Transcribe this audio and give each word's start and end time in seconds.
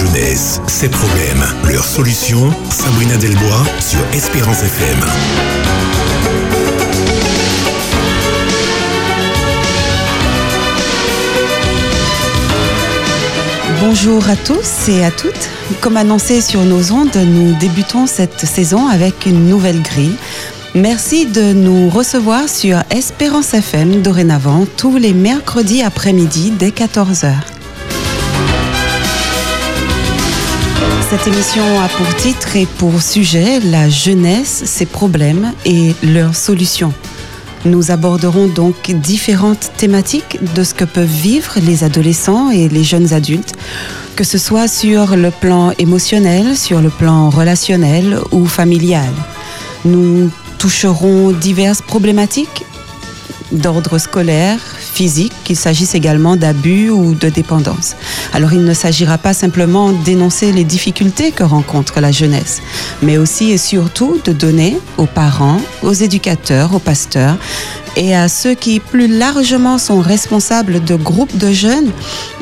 jeunesse, 0.00 0.62
ses 0.66 0.88
problèmes, 0.88 1.44
leurs 1.70 1.84
solutions. 1.84 2.50
Sabrina 2.70 3.16
Delbois 3.18 3.64
sur 3.80 4.00
Espérance 4.14 4.62
FM. 4.62 4.98
Bonjour 13.80 14.26
à 14.30 14.36
tous 14.36 14.88
et 14.88 15.04
à 15.04 15.10
toutes. 15.10 15.50
Comme 15.82 15.98
annoncé 15.98 16.40
sur 16.40 16.62
nos 16.62 16.92
ondes, 16.92 17.16
nous 17.16 17.54
débutons 17.58 18.06
cette 18.06 18.46
saison 18.46 18.88
avec 18.88 19.26
une 19.26 19.48
nouvelle 19.48 19.82
grille. 19.82 20.16
Merci 20.74 21.26
de 21.26 21.52
nous 21.52 21.90
recevoir 21.90 22.48
sur 22.48 22.78
Espérance 22.90 23.52
FM 23.52 24.00
dorénavant 24.00 24.66
tous 24.78 24.96
les 24.96 25.12
mercredis 25.12 25.82
après-midi 25.82 26.52
dès 26.52 26.70
14h. 26.70 27.49
Cette 31.10 31.26
émission 31.26 31.80
a 31.80 31.88
pour 31.88 32.06
titre 32.14 32.54
et 32.54 32.66
pour 32.66 33.02
sujet 33.02 33.58
la 33.58 33.88
jeunesse, 33.88 34.62
ses 34.64 34.86
problèmes 34.86 35.52
et 35.64 35.92
leurs 36.04 36.36
solutions. 36.36 36.92
Nous 37.64 37.90
aborderons 37.90 38.46
donc 38.46 38.92
différentes 38.92 39.72
thématiques 39.76 40.38
de 40.54 40.62
ce 40.62 40.72
que 40.72 40.84
peuvent 40.84 41.04
vivre 41.04 41.54
les 41.66 41.82
adolescents 41.82 42.50
et 42.50 42.68
les 42.68 42.84
jeunes 42.84 43.12
adultes, 43.12 43.54
que 44.14 44.22
ce 44.22 44.38
soit 44.38 44.68
sur 44.68 45.16
le 45.16 45.32
plan 45.32 45.72
émotionnel, 45.80 46.56
sur 46.56 46.80
le 46.80 46.90
plan 46.90 47.28
relationnel 47.28 48.20
ou 48.30 48.46
familial. 48.46 49.12
Nous 49.84 50.30
toucheront 50.58 51.32
diverses 51.32 51.82
problématiques 51.82 52.64
d'ordre 53.50 53.98
scolaire, 53.98 54.60
physique, 54.90 55.32
qu'il 55.44 55.56
s'agisse 55.56 55.94
également 55.94 56.36
d'abus 56.36 56.90
ou 56.90 57.14
de 57.14 57.28
dépendance. 57.28 57.96
Alors 58.32 58.52
il 58.52 58.64
ne 58.64 58.74
s'agira 58.74 59.18
pas 59.18 59.32
simplement 59.32 59.92
d'énoncer 59.92 60.52
les 60.52 60.64
difficultés 60.64 61.32
que 61.32 61.44
rencontre 61.44 62.00
la 62.00 62.12
jeunesse, 62.12 62.60
mais 63.02 63.16
aussi 63.16 63.50
et 63.50 63.58
surtout 63.58 64.20
de 64.24 64.32
donner 64.32 64.78
aux 64.98 65.06
parents, 65.06 65.60
aux 65.82 65.92
éducateurs, 65.92 66.74
aux 66.74 66.78
pasteurs 66.78 67.36
et 67.96 68.14
à 68.14 68.28
ceux 68.28 68.54
qui 68.54 68.80
plus 68.80 69.08
largement 69.08 69.78
sont 69.78 70.00
responsables 70.00 70.82
de 70.84 70.94
groupes 70.94 71.36
de 71.36 71.52
jeunes, 71.52 71.90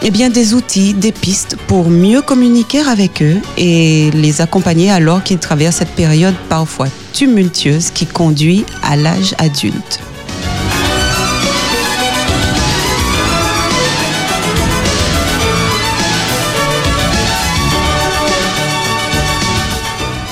eh 0.03 0.11
bien 0.11 0.29
des 0.29 0.55
outils, 0.55 0.95
des 0.95 1.13
pistes 1.13 1.57
pour 1.67 1.91
mieux 1.91 2.23
communiquer 2.23 2.81
avec 2.81 3.23
eux 3.23 3.39
et 3.57 4.11
les 4.13 4.41
accompagner 4.41 4.91
alors 4.91 5.23
qu'ils 5.23 5.39
traversent 5.39 5.77
cette 5.77 5.95
période 5.95 6.35
parfois 6.49 6.89
tumultueuse 7.13 7.91
qui 7.91 8.07
conduit 8.07 8.65
à 8.83 8.97
l'âge 8.97 9.35
adulte. 9.39 10.01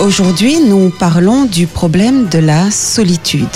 Aujourd'hui, 0.06 0.60
nous 0.60 0.90
parlons 0.90 1.46
du 1.46 1.66
problème 1.66 2.28
de 2.28 2.38
la 2.38 2.70
solitude. 2.70 3.48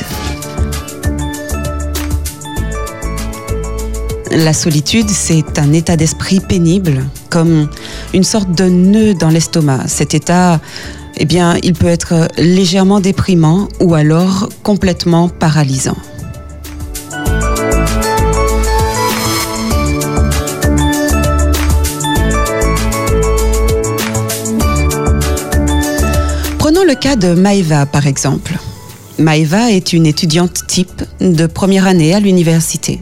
La 4.32 4.52
solitude, 4.52 5.08
c'est 5.10 5.60
un 5.60 5.72
état 5.72 5.96
d'esprit 5.96 6.40
pénible, 6.40 7.04
comme 7.28 7.68
une 8.12 8.24
sorte 8.24 8.50
de 8.50 8.64
nœud 8.64 9.14
dans 9.14 9.28
l'estomac. 9.28 9.86
Cet 9.86 10.12
état, 10.12 10.60
eh 11.18 11.24
bien, 11.24 11.56
il 11.62 11.74
peut 11.74 11.86
être 11.86 12.26
légèrement 12.36 12.98
déprimant 12.98 13.68
ou 13.78 13.94
alors 13.94 14.48
complètement 14.64 15.28
paralysant. 15.28 15.96
Cas 27.00 27.16
de 27.16 27.32
Maïva, 27.32 27.86
par 27.86 28.06
exemple. 28.06 28.58
Maïva 29.18 29.70
est 29.70 29.94
une 29.94 30.04
étudiante 30.04 30.66
type 30.66 31.02
de 31.20 31.46
première 31.46 31.86
année 31.86 32.14
à 32.14 32.20
l'université. 32.20 33.00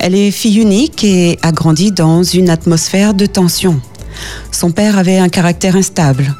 Elle 0.00 0.16
est 0.16 0.32
fille 0.32 0.58
unique 0.58 1.04
et 1.04 1.38
a 1.42 1.52
grandi 1.52 1.92
dans 1.92 2.24
une 2.24 2.50
atmosphère 2.50 3.14
de 3.14 3.26
tension. 3.26 3.80
Son 4.50 4.72
père 4.72 4.98
avait 4.98 5.18
un 5.18 5.28
caractère 5.28 5.76
instable. 5.76 6.34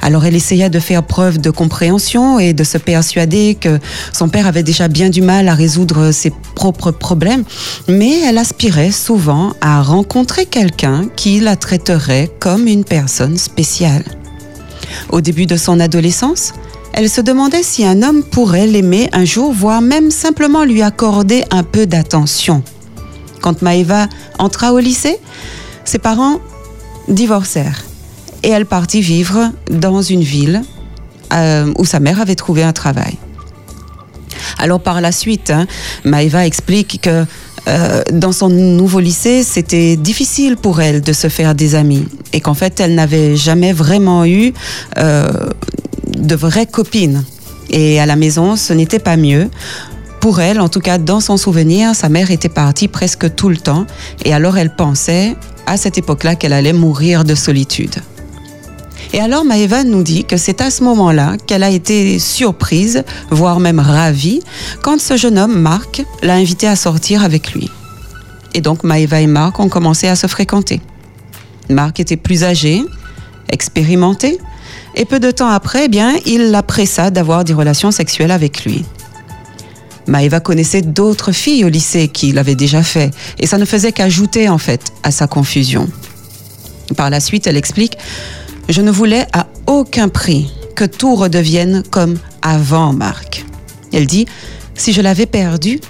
Alors 0.00 0.24
elle 0.24 0.34
essaya 0.34 0.68
de 0.68 0.80
faire 0.80 1.04
preuve 1.04 1.38
de 1.38 1.50
compréhension 1.50 2.40
et 2.40 2.52
de 2.52 2.64
se 2.64 2.78
persuader 2.78 3.56
que 3.60 3.78
son 4.12 4.28
père 4.28 4.48
avait 4.48 4.64
déjà 4.64 4.88
bien 4.88 5.10
du 5.10 5.22
mal 5.22 5.48
à 5.48 5.54
résoudre 5.54 6.10
ses 6.10 6.32
propres 6.56 6.90
problèmes, 6.90 7.44
mais 7.86 8.22
elle 8.22 8.38
aspirait 8.38 8.90
souvent 8.90 9.52
à 9.60 9.82
rencontrer 9.82 10.46
quelqu'un 10.46 11.08
qui 11.14 11.38
la 11.38 11.54
traiterait 11.54 12.28
comme 12.40 12.66
une 12.66 12.84
personne 12.84 13.36
spéciale. 13.36 14.04
Au 15.10 15.20
début 15.20 15.46
de 15.46 15.56
son 15.56 15.80
adolescence, 15.80 16.52
elle 16.92 17.08
se 17.08 17.20
demandait 17.20 17.62
si 17.62 17.84
un 17.84 18.02
homme 18.02 18.22
pourrait 18.22 18.66
l'aimer 18.66 19.08
un 19.12 19.24
jour, 19.24 19.52
voire 19.52 19.80
même 19.80 20.10
simplement 20.10 20.64
lui 20.64 20.82
accorder 20.82 21.44
un 21.50 21.62
peu 21.62 21.86
d'attention. 21.86 22.62
Quand 23.40 23.62
Maëva 23.62 24.08
entra 24.38 24.72
au 24.72 24.78
lycée, 24.78 25.16
ses 25.84 25.98
parents 25.98 26.40
divorcèrent 27.08 27.84
et 28.42 28.48
elle 28.48 28.66
partit 28.66 29.00
vivre 29.00 29.52
dans 29.70 30.02
une 30.02 30.22
ville 30.22 30.62
euh, 31.32 31.72
où 31.76 31.84
sa 31.84 32.00
mère 32.00 32.20
avait 32.20 32.34
trouvé 32.34 32.62
un 32.62 32.72
travail. 32.72 33.16
Alors 34.58 34.80
par 34.80 35.00
la 35.00 35.12
suite, 35.12 35.50
hein, 35.50 35.66
Maëva 36.04 36.46
explique 36.46 37.00
que 37.02 37.24
euh, 37.68 38.02
dans 38.12 38.32
son 38.32 38.48
nouveau 38.48 39.00
lycée, 39.00 39.42
c'était 39.42 39.96
difficile 39.96 40.56
pour 40.56 40.80
elle 40.80 41.02
de 41.02 41.12
se 41.12 41.28
faire 41.28 41.54
des 41.54 41.74
amis 41.74 42.06
et 42.32 42.40
qu'en 42.40 42.54
fait, 42.54 42.80
elle 42.80 42.94
n'avait 42.94 43.36
jamais 43.36 43.72
vraiment 43.72 44.24
eu 44.24 44.54
euh, 44.96 45.28
de 46.06 46.34
vraies 46.34 46.66
copines. 46.66 47.24
Et 47.70 48.00
à 48.00 48.06
la 48.06 48.16
maison, 48.16 48.56
ce 48.56 48.72
n'était 48.72 48.98
pas 48.98 49.16
mieux. 49.16 49.50
Pour 50.20 50.40
elle, 50.40 50.60
en 50.60 50.68
tout 50.68 50.80
cas 50.80 50.98
dans 50.98 51.20
son 51.20 51.36
souvenir, 51.36 51.94
sa 51.94 52.08
mère 52.08 52.30
était 52.30 52.48
partie 52.48 52.88
presque 52.88 53.34
tout 53.36 53.50
le 53.50 53.56
temps 53.56 53.86
et 54.24 54.32
alors 54.34 54.58
elle 54.58 54.74
pensait 54.74 55.36
à 55.66 55.76
cette 55.76 55.96
époque-là 55.98 56.34
qu'elle 56.34 56.52
allait 56.52 56.72
mourir 56.72 57.24
de 57.24 57.34
solitude. 57.34 57.94
Et 59.12 59.20
alors 59.20 59.44
Maëva 59.44 59.84
nous 59.84 60.02
dit 60.02 60.24
que 60.24 60.36
c'est 60.36 60.60
à 60.60 60.70
ce 60.70 60.84
moment-là 60.84 61.36
qu'elle 61.46 61.62
a 61.62 61.70
été 61.70 62.18
surprise, 62.18 63.04
voire 63.30 63.58
même 63.58 63.80
ravie, 63.80 64.40
quand 64.82 65.00
ce 65.00 65.16
jeune 65.16 65.38
homme, 65.38 65.58
Marc, 65.58 66.04
l'a 66.22 66.34
invitée 66.34 66.66
à 66.66 66.76
sortir 66.76 67.24
avec 67.24 67.52
lui. 67.52 67.70
Et 68.54 68.60
donc 68.60 68.84
Maëva 68.84 69.20
et 69.20 69.26
Marc 69.26 69.60
ont 69.60 69.68
commencé 69.68 70.08
à 70.08 70.16
se 70.16 70.26
fréquenter. 70.26 70.80
Marc 71.70 72.00
était 72.00 72.16
plus 72.16 72.44
âgé, 72.44 72.82
expérimenté, 73.50 74.38
et 74.94 75.04
peu 75.04 75.20
de 75.20 75.30
temps 75.30 75.48
après, 75.48 75.84
eh 75.84 75.88
bien, 75.88 76.14
il 76.26 76.50
la 76.50 76.62
pressa 76.62 77.10
d'avoir 77.10 77.44
des 77.44 77.54
relations 77.54 77.90
sexuelles 77.90 78.30
avec 78.30 78.64
lui. 78.64 78.84
Maëva 80.06 80.40
connaissait 80.40 80.82
d'autres 80.82 81.32
filles 81.32 81.64
au 81.64 81.68
lycée 81.68 82.08
qui 82.08 82.32
l'avaient 82.32 82.54
déjà 82.54 82.82
fait, 82.82 83.10
et 83.38 83.46
ça 83.46 83.58
ne 83.58 83.64
faisait 83.64 83.92
qu'ajouter 83.92 84.48
en 84.48 84.58
fait 84.58 84.92
à 85.02 85.10
sa 85.10 85.26
confusion. 85.26 85.88
Par 86.96 87.10
la 87.10 87.20
suite, 87.20 87.46
elle 87.46 87.56
explique 87.56 87.96
je 88.68 88.82
ne 88.82 88.90
voulais 88.90 89.26
à 89.32 89.46
aucun 89.66 90.08
prix 90.08 90.52
que 90.76 90.84
tout 90.84 91.14
redevienne 91.14 91.82
comme 91.90 92.18
avant 92.42 92.92
Marc. 92.92 93.44
Elle 93.92 94.06
dit, 94.06 94.26
si 94.74 94.92
je 94.92 95.00
l'avais 95.00 95.26
perdu, 95.26 95.80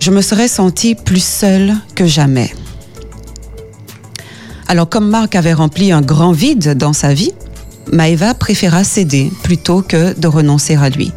je 0.00 0.10
me 0.10 0.22
serais 0.22 0.48
sentie 0.48 0.94
plus 0.94 1.22
seule 1.22 1.74
que 1.94 2.06
jamais. 2.06 2.52
Alors 4.66 4.88
comme 4.88 5.08
Marc 5.08 5.36
avait 5.36 5.52
rempli 5.52 5.92
un 5.92 6.00
grand 6.00 6.32
vide 6.32 6.76
dans 6.76 6.92
sa 6.92 7.14
vie, 7.14 7.32
Maëva 7.92 8.34
préféra 8.34 8.82
céder 8.82 9.30
plutôt 9.42 9.82
que 9.82 10.18
de 10.18 10.26
renoncer 10.26 10.76
à 10.76 10.88
lui. 10.88 11.12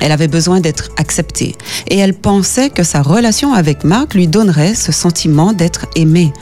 Elle 0.00 0.12
avait 0.12 0.28
besoin 0.28 0.60
d'être 0.60 0.90
acceptée 0.96 1.54
et 1.88 1.98
elle 1.98 2.14
pensait 2.14 2.70
que 2.70 2.82
sa 2.82 3.02
relation 3.02 3.52
avec 3.52 3.84
Marc 3.84 4.14
lui 4.14 4.26
donnerait 4.26 4.74
ce 4.74 4.90
sentiment 4.90 5.52
d'être 5.52 5.86
aimée. 5.94 6.32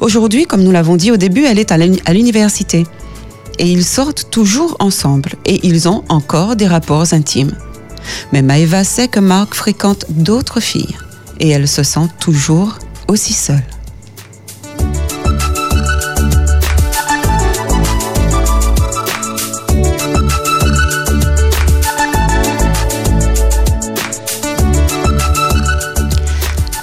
Aujourd'hui, 0.00 0.46
comme 0.46 0.62
nous 0.62 0.72
l'avons 0.72 0.96
dit 0.96 1.10
au 1.10 1.16
début, 1.16 1.44
elle 1.44 1.58
est 1.58 1.72
à 1.72 2.12
l'université 2.12 2.84
et 3.58 3.70
ils 3.70 3.84
sortent 3.84 4.30
toujours 4.30 4.76
ensemble 4.80 5.30
et 5.46 5.66
ils 5.66 5.88
ont 5.88 6.04
encore 6.08 6.56
des 6.56 6.66
rapports 6.66 7.12
intimes. 7.12 7.52
Mais 8.32 8.42
Maëva 8.42 8.84
sait 8.84 9.08
que 9.08 9.20
Marc 9.20 9.54
fréquente 9.54 10.06
d'autres 10.10 10.60
filles 10.60 10.96
et 11.40 11.50
elle 11.50 11.68
se 11.68 11.82
sent 11.82 12.08
toujours 12.20 12.78
aussi 13.08 13.32
seule. 13.32 13.62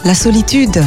La 0.04 0.16
solitude, 0.16 0.84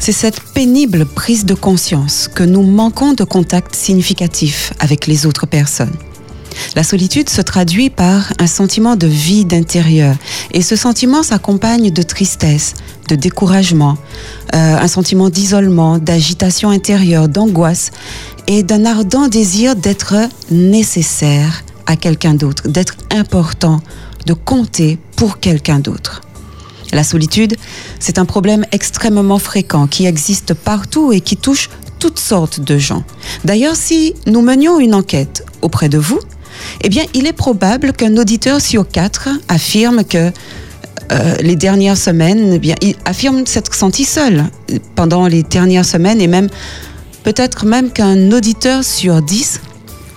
c'est 0.00 0.12
cette 0.12 0.40
pénible 0.54 1.04
prise 1.04 1.44
de 1.44 1.54
conscience 1.54 2.26
que 2.26 2.42
nous 2.42 2.62
manquons 2.62 3.12
de 3.12 3.22
contact 3.22 3.76
significatif 3.76 4.72
avec 4.80 5.06
les 5.06 5.26
autres 5.26 5.46
personnes. 5.46 5.92
La 6.74 6.82
solitude 6.82 7.28
se 7.28 7.42
traduit 7.42 7.90
par 7.90 8.32
un 8.38 8.46
sentiment 8.46 8.96
de 8.96 9.06
vide 9.06 9.52
intérieur. 9.52 10.16
Et 10.52 10.62
ce 10.62 10.74
sentiment 10.74 11.22
s'accompagne 11.22 11.90
de 11.90 12.02
tristesse, 12.02 12.74
de 13.08 13.14
découragement, 13.14 13.96
euh, 14.54 14.78
un 14.78 14.88
sentiment 14.88 15.30
d'isolement, 15.30 15.98
d'agitation 15.98 16.70
intérieure, 16.70 17.28
d'angoisse 17.28 17.90
et 18.46 18.62
d'un 18.62 18.86
ardent 18.86 19.28
désir 19.28 19.76
d'être 19.76 20.14
nécessaire 20.50 21.62
à 21.86 21.96
quelqu'un 21.96 22.34
d'autre, 22.34 22.68
d'être 22.68 22.96
important, 23.10 23.80
de 24.26 24.32
compter 24.32 24.98
pour 25.16 25.40
quelqu'un 25.40 25.78
d'autre. 25.78 26.22
La 26.92 27.04
solitude, 27.04 27.56
c'est 27.98 28.18
un 28.18 28.24
problème 28.24 28.64
extrêmement 28.72 29.38
fréquent 29.38 29.86
qui 29.86 30.06
existe 30.06 30.54
partout 30.54 31.12
et 31.12 31.20
qui 31.20 31.36
touche 31.36 31.70
toutes 31.98 32.18
sortes 32.18 32.60
de 32.60 32.78
gens. 32.78 33.04
D'ailleurs, 33.44 33.76
si 33.76 34.14
nous 34.26 34.40
menions 34.40 34.80
une 34.80 34.94
enquête 34.94 35.44
auprès 35.62 35.88
de 35.88 35.98
vous, 35.98 36.18
eh 36.82 36.88
bien, 36.88 37.04
il 37.14 37.26
est 37.26 37.32
probable 37.32 37.92
qu'un 37.92 38.16
auditeur 38.16 38.60
sur 38.60 38.88
quatre 38.88 39.28
affirme 39.48 40.04
que 40.04 40.32
euh, 41.12 41.34
les 41.40 41.56
dernières 41.56 41.96
semaines, 41.96 42.60
eh 42.62 42.74
il 42.82 42.94
affirme 43.04 43.46
s'être 43.46 43.74
senti 43.74 44.04
seul 44.04 44.44
pendant 44.94 45.26
les 45.26 45.42
dernières 45.42 45.84
semaines 45.84 46.20
et 46.20 46.26
même 46.26 46.48
peut-être 47.24 47.66
même 47.66 47.90
qu'un 47.90 48.30
auditeur 48.32 48.84
sur 48.84 49.20
dix 49.20 49.60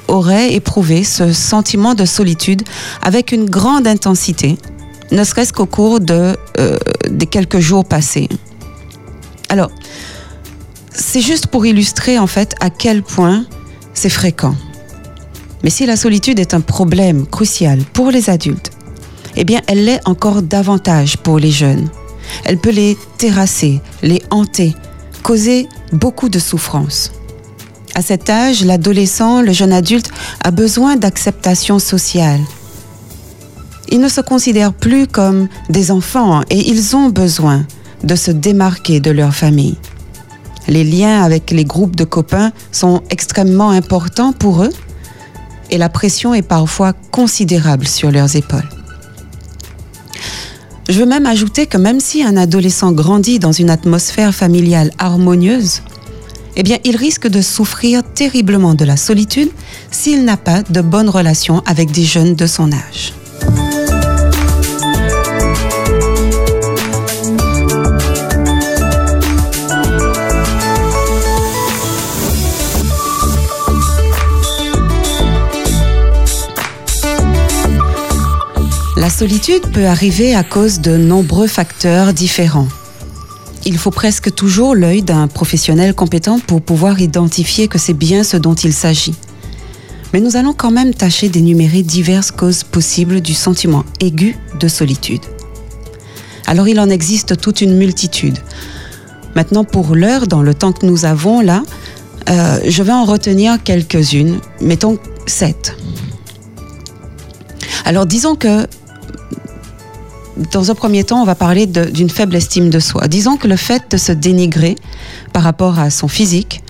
aurait 0.07 0.53
éprouvé 0.53 1.03
ce 1.03 1.33
sentiment 1.33 1.95
de 1.95 2.05
solitude 2.05 2.63
avec 3.01 3.31
une 3.31 3.49
grande 3.49 3.87
intensité, 3.87 4.57
ne 5.11 5.23
serait-ce 5.23 5.53
qu'au 5.53 5.65
cours 5.65 5.99
de, 5.99 6.35
euh, 6.59 6.77
des 7.09 7.25
quelques 7.25 7.59
jours 7.59 7.85
passés. 7.85 8.29
Alors, 9.49 9.71
c'est 10.91 11.21
juste 11.21 11.47
pour 11.47 11.65
illustrer 11.65 12.19
en 12.19 12.27
fait 12.27 12.55
à 12.59 12.69
quel 12.69 13.03
point 13.03 13.45
c'est 13.93 14.09
fréquent. 14.09 14.55
Mais 15.63 15.69
si 15.69 15.85
la 15.85 15.95
solitude 15.95 16.39
est 16.39 16.53
un 16.53 16.61
problème 16.61 17.25
crucial 17.25 17.79
pour 17.93 18.11
les 18.11 18.29
adultes, 18.29 18.71
eh 19.35 19.43
bien 19.43 19.61
elle 19.67 19.85
l'est 19.85 20.01
encore 20.05 20.41
davantage 20.41 21.17
pour 21.17 21.39
les 21.39 21.51
jeunes. 21.51 21.89
Elle 22.45 22.57
peut 22.57 22.71
les 22.71 22.97
terrasser, 23.17 23.81
les 24.01 24.21
hanter, 24.29 24.73
causer 25.23 25.67
beaucoup 25.91 26.29
de 26.29 26.39
souffrance. 26.39 27.11
À 27.95 28.01
cet 28.01 28.29
âge, 28.29 28.65
l'adolescent, 28.65 29.41
le 29.41 29.53
jeune 29.53 29.71
adulte 29.71 30.09
a 30.43 30.51
besoin 30.51 30.95
d'acceptation 30.95 31.79
sociale. 31.79 32.41
Ils 33.89 33.99
ne 33.99 34.07
se 34.07 34.21
considèrent 34.21 34.73
plus 34.73 35.07
comme 35.07 35.47
des 35.69 35.91
enfants 35.91 36.41
et 36.49 36.69
ils 36.69 36.95
ont 36.95 37.09
besoin 37.09 37.65
de 38.03 38.15
se 38.15 38.31
démarquer 38.31 38.99
de 38.99 39.11
leur 39.11 39.33
famille. 39.33 39.77
Les 40.67 40.83
liens 40.83 41.21
avec 41.21 41.51
les 41.51 41.65
groupes 41.65 41.95
de 41.95 42.03
copains 42.03 42.51
sont 42.71 43.01
extrêmement 43.09 43.69
importants 43.69 44.33
pour 44.33 44.63
eux 44.63 44.71
et 45.69 45.77
la 45.77 45.89
pression 45.89 46.33
est 46.33 46.41
parfois 46.41 46.93
considérable 47.11 47.87
sur 47.87 48.11
leurs 48.11 48.35
épaules. 48.35 48.69
Je 50.89 50.99
veux 50.99 51.05
même 51.05 51.25
ajouter 51.25 51.65
que 51.65 51.77
même 51.77 51.99
si 51.99 52.23
un 52.23 52.35
adolescent 52.35 52.91
grandit 52.91 53.39
dans 53.39 53.53
une 53.53 53.69
atmosphère 53.69 54.35
familiale 54.35 54.91
harmonieuse, 54.97 55.81
eh 56.55 56.63
bien, 56.63 56.77
il 56.83 56.95
risque 56.97 57.27
de 57.27 57.41
souffrir 57.41 58.03
terriblement 58.03 58.75
de 58.75 58.85
la 58.85 58.97
solitude 58.97 59.49
s'il 59.91 60.23
n'a 60.23 60.37
pas 60.37 60.61
de 60.61 60.81
bonnes 60.81 61.09
relations 61.09 61.63
avec 61.65 61.91
des 61.91 62.03
jeunes 62.03 62.35
de 62.35 62.45
son 62.45 62.71
âge. 62.71 63.13
Solitude 79.29 79.71
peut 79.71 79.85
arriver 79.85 80.35
à 80.35 80.43
cause 80.43 80.81
de 80.81 80.97
nombreux 80.97 81.47
facteurs 81.47 82.11
différents. 82.11 82.67
Il 83.65 83.77
faut 83.77 83.89
presque 83.89 84.35
toujours 84.35 84.75
l'œil 84.75 85.01
d'un 85.01 85.29
professionnel 85.29 85.93
compétent 85.93 86.39
pour 86.39 86.61
pouvoir 86.61 86.99
identifier 86.99 87.69
que 87.69 87.77
c'est 87.77 87.93
bien 87.93 88.25
ce 88.25 88.35
dont 88.35 88.53
il 88.53 88.73
s'agit. 88.73 89.15
Mais 90.11 90.19
nous 90.19 90.35
allons 90.35 90.51
quand 90.51 90.71
même 90.71 90.93
tâcher 90.93 91.29
d'énumérer 91.29 91.83
diverses 91.83 92.31
causes 92.31 92.65
possibles 92.65 93.21
du 93.21 93.33
sentiment 93.33 93.85
aigu 94.01 94.35
de 94.59 94.67
solitude. 94.67 95.21
Alors 96.45 96.67
il 96.67 96.77
en 96.77 96.89
existe 96.89 97.39
toute 97.39 97.61
une 97.61 97.77
multitude. 97.77 98.39
Maintenant, 99.35 99.63
pour 99.63 99.95
l'heure, 99.95 100.27
dans 100.27 100.41
le 100.41 100.53
temps 100.53 100.73
que 100.73 100.85
nous 100.85 101.05
avons 101.05 101.39
là, 101.39 101.63
euh, 102.29 102.59
je 102.67 102.83
vais 102.83 102.91
en 102.91 103.05
retenir 103.05 103.63
quelques-unes, 103.63 104.41
mettons 104.59 104.99
sept. 105.27 105.77
Alors 107.85 108.05
disons 108.05 108.35
que 108.35 108.67
dans 110.51 110.71
un 110.71 110.75
premier 110.75 111.03
temps, 111.03 111.21
on 111.21 111.25
va 111.25 111.35
parler 111.35 111.65
d'une 111.65 112.09
faible 112.09 112.35
estime 112.35 112.69
de 112.69 112.79
soi. 112.79 113.07
Disons 113.07 113.37
que 113.37 113.47
le 113.47 113.55
fait 113.55 113.83
de 113.91 113.97
se 113.97 114.11
dénigrer 114.11 114.75
par 115.31 115.43
rapport 115.43 115.79
à 115.79 115.89
son 115.89 116.07
physique, 116.07 116.63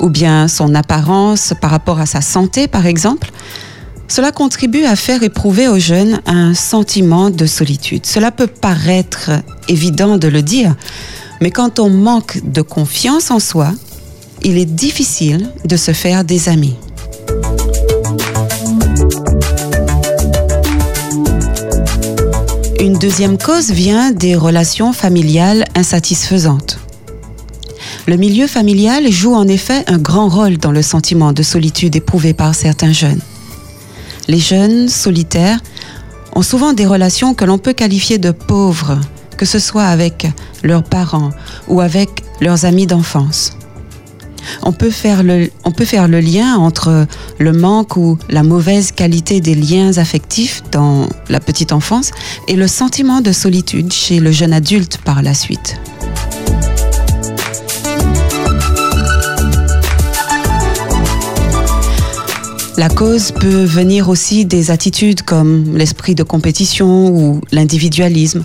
ou 0.00 0.08
bien 0.08 0.48
son 0.48 0.74
apparence 0.74 1.54
par 1.60 1.70
rapport 1.70 1.98
à 1.98 2.06
sa 2.06 2.20
santé, 2.20 2.68
par 2.68 2.86
exemple, 2.86 3.30
cela 4.06 4.32
contribue 4.32 4.84
à 4.84 4.96
faire 4.96 5.22
éprouver 5.22 5.68
aux 5.68 5.78
jeunes 5.78 6.20
un 6.26 6.54
sentiment 6.54 7.30
de 7.30 7.46
solitude. 7.46 8.06
Cela 8.06 8.30
peut 8.30 8.46
paraître 8.46 9.30
évident 9.68 10.16
de 10.16 10.28
le 10.28 10.42
dire, 10.42 10.76
mais 11.40 11.50
quand 11.50 11.78
on 11.78 11.90
manque 11.90 12.40
de 12.44 12.62
confiance 12.62 13.30
en 13.30 13.38
soi, 13.38 13.72
il 14.42 14.56
est 14.56 14.64
difficile 14.64 15.50
de 15.64 15.76
se 15.76 15.92
faire 15.92 16.24
des 16.24 16.48
amis. 16.48 16.76
Une 22.80 22.92
deuxième 22.92 23.38
cause 23.38 23.72
vient 23.72 24.12
des 24.12 24.36
relations 24.36 24.92
familiales 24.92 25.64
insatisfaisantes. 25.74 26.78
Le 28.06 28.16
milieu 28.16 28.46
familial 28.46 29.10
joue 29.10 29.34
en 29.34 29.48
effet 29.48 29.82
un 29.88 29.98
grand 29.98 30.28
rôle 30.28 30.58
dans 30.58 30.70
le 30.70 30.82
sentiment 30.82 31.32
de 31.32 31.42
solitude 31.42 31.96
éprouvé 31.96 32.34
par 32.34 32.54
certains 32.54 32.92
jeunes. 32.92 33.20
Les 34.28 34.38
jeunes 34.38 34.86
solitaires 34.86 35.58
ont 36.36 36.42
souvent 36.42 36.72
des 36.72 36.86
relations 36.86 37.34
que 37.34 37.44
l'on 37.44 37.58
peut 37.58 37.72
qualifier 37.72 38.18
de 38.18 38.30
pauvres, 38.30 39.00
que 39.36 39.44
ce 39.44 39.58
soit 39.58 39.86
avec 39.86 40.28
leurs 40.62 40.84
parents 40.84 41.30
ou 41.66 41.80
avec 41.80 42.22
leurs 42.40 42.64
amis 42.64 42.86
d'enfance 42.86 43.58
on 44.62 44.72
peut 44.72 44.90
faire 44.90 45.22
le, 45.22 45.50
on 45.64 45.70
peut 45.70 45.84
faire 45.84 46.08
le 46.08 46.20
lien 46.20 46.56
entre 46.56 47.06
le 47.38 47.52
manque 47.52 47.96
ou 47.96 48.18
la 48.28 48.42
mauvaise 48.42 48.92
qualité 48.92 49.40
des 49.40 49.54
liens 49.54 49.96
affectifs 49.98 50.62
dans 50.70 51.08
la 51.28 51.40
petite 51.40 51.72
enfance 51.72 52.10
et 52.48 52.56
le 52.56 52.66
sentiment 52.66 53.20
de 53.20 53.32
solitude 53.32 53.92
chez 53.92 54.20
le 54.20 54.32
jeune 54.32 54.52
adulte 54.52 54.98
par 55.04 55.22
la 55.22 55.34
suite. 55.34 55.78
La 62.78 62.88
cause 62.88 63.32
peut 63.32 63.64
venir 63.64 64.08
aussi 64.08 64.44
des 64.44 64.70
attitudes 64.70 65.22
comme 65.22 65.76
l'esprit 65.76 66.14
de 66.14 66.22
compétition 66.22 67.08
ou 67.08 67.40
l'individualisme. 67.50 68.44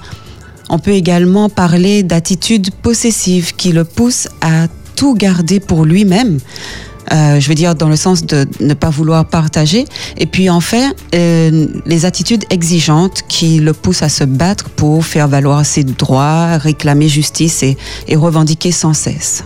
On 0.71 0.79
peut 0.79 0.93
également 0.93 1.49
parler 1.49 2.01
d'attitudes 2.01 2.71
possessives 2.71 3.55
qui 3.55 3.71
le 3.71 3.83
poussent 3.83 4.29
à 4.41 4.67
tout 4.95 5.15
garder 5.15 5.59
pour 5.59 5.85
lui-même. 5.85 6.39
Euh, 7.11 7.39
je 7.39 7.49
veux 7.49 7.55
dire 7.55 7.75
dans 7.75 7.89
le 7.89 7.95
sens 7.95 8.25
de 8.25 8.47
ne 8.59 8.73
pas 8.73 8.89
vouloir 8.89 9.25
partager. 9.25 9.85
Et 10.17 10.25
puis 10.25 10.49
enfin, 10.49 10.93
euh, 11.13 11.67
les 11.85 12.05
attitudes 12.05 12.45
exigeantes 12.49 13.23
qui 13.27 13.59
le 13.59 13.73
poussent 13.73 14.03
à 14.03 14.09
se 14.09 14.23
battre 14.23 14.69
pour 14.69 15.05
faire 15.05 15.27
valoir 15.27 15.65
ses 15.65 15.83
droits, 15.83 16.57
réclamer 16.57 17.09
justice 17.09 17.63
et 17.63 18.15
revendiquer 18.15 18.71
sans 18.71 18.93
cesse. 18.93 19.43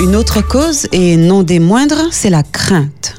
Une 0.00 0.14
autre 0.14 0.40
cause, 0.40 0.86
et 0.92 1.16
non 1.16 1.42
des 1.42 1.58
moindres, 1.58 2.04
c'est 2.10 2.30
la 2.30 2.42
crainte. 2.42 3.14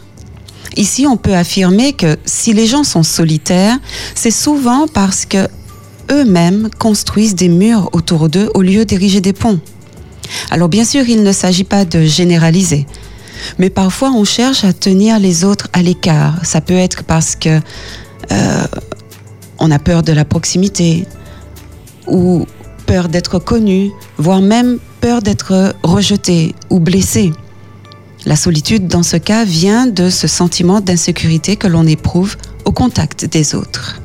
Ici, 0.78 1.08
on 1.08 1.18
peut 1.18 1.34
affirmer 1.34 1.94
que 1.94 2.18
si 2.24 2.54
les 2.54 2.68
gens 2.68 2.84
sont 2.84 3.02
solitaires, 3.02 3.78
c'est 4.14 4.32
souvent 4.32 4.88
parce 4.88 5.26
que 5.26 5.48
eux-mêmes 6.12 6.70
construisent 6.78 7.36
des 7.36 7.50
murs 7.50 7.90
autour 7.94 8.30
d'eux 8.30 8.50
au 8.54 8.62
lieu 8.62 8.86
d'ériger 8.86 9.22
des 9.22 9.34
ponts. 9.34 9.60
Alors 10.52 10.70
bien 10.70 10.84
sûr, 10.84 11.08
il 11.08 11.24
ne 11.24 11.32
s'agit 11.32 11.64
pas 11.64 11.86
de 11.86 12.02
généraliser, 12.04 12.86
mais 13.60 13.70
parfois 13.70 14.12
on 14.12 14.24
cherche 14.24 14.64
à 14.64 14.74
tenir 14.74 15.20
les 15.20 15.44
autres 15.44 15.68
à 15.74 15.82
l'écart. 15.82 16.46
Ça 16.46 16.62
peut 16.62 16.78
être 16.78 17.04
parce 17.04 17.36
que 17.36 17.60
euh, 18.32 18.68
on 19.60 19.72
a 19.72 19.80
peur 19.80 20.04
de 20.04 20.12
la 20.12 20.26
proximité 20.26 21.06
ou 22.08 22.46
peur 22.86 23.10
d'être 23.10 23.40
connu, 23.40 23.92
voire 24.18 24.42
même 24.42 24.80
peur 25.02 25.22
d'être 25.22 25.76
rejeté 25.84 26.56
ou 26.70 26.80
blessé. 26.80 27.32
La 28.26 28.36
solitude, 28.36 28.88
dans 28.88 29.04
ce 29.04 29.18
cas, 29.18 29.46
vient 29.46 29.88
de 29.88 30.10
ce 30.10 30.28
sentiment 30.28 30.82
d'insécurité 30.82 31.56
que 31.56 31.68
l'on 31.68 31.86
éprouve 31.86 32.36
au 32.66 32.72
contact 32.72 33.26
des 33.26 33.56
autres. 33.56 34.02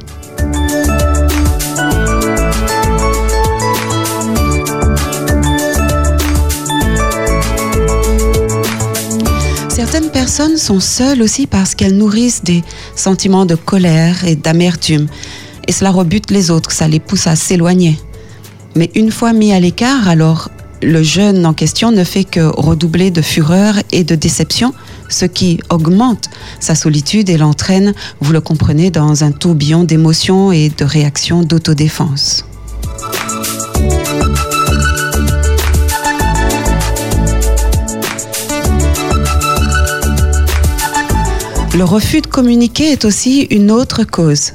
Personnes 10.01 10.57
sont 10.57 10.81
seules 10.81 11.21
aussi 11.21 11.47
parce 11.47 11.75
qu'elles 11.75 11.97
nourrissent 11.97 12.43
des 12.43 12.63
sentiments 12.97 13.45
de 13.45 13.55
colère 13.55 14.25
et 14.25 14.37
d'amertume. 14.37 15.07
Et 15.69 15.73
cela 15.73 15.91
rebute 15.91 16.31
les 16.31 16.51
autres, 16.51 16.73
ça 16.73 16.89
les 16.89 16.99
pousse 16.99 17.27
à 17.27 17.37
s'éloigner. 17.37 17.99
Mais 18.75 18.91
une 18.95 19.11
fois 19.11 19.35
mis 19.35 19.53
à 19.53 19.61
l'écart, 19.61 20.09
alors 20.09 20.51
le 20.81 21.03
jeune 21.03 21.45
en 21.45 21.53
question 21.53 21.93
ne 21.93 22.05
fait 22.05 22.25
que 22.25 22.41
redoubler 22.41 23.11
de 23.11 23.21
fureur 23.21 23.75
et 23.93 24.03
de 24.03 24.15
déception, 24.15 24.73
ce 25.11 25.27
qui 25.27 25.61
augmente 25.69 26.31
sa 26.59 26.75
solitude 26.75 27.29
et 27.29 27.37
l'entraîne, 27.37 27.93
vous 28.21 28.33
le 28.33 28.41
comprenez, 28.41 28.91
dans 28.91 29.25
un 29.25 29.31
tourbillon 29.31 29.85
d'émotions 29.85 30.53
et 30.53 30.71
de 30.71 30.85
réactions 30.85 31.43
d'autodéfense. 31.43 32.47
Le 41.75 41.85
refus 41.85 42.21
de 42.21 42.27
communiquer 42.27 42.93
est 42.93 43.07
aussi 43.07 43.47
une 43.51 43.71
autre 43.71 44.05
cause. 44.05 44.53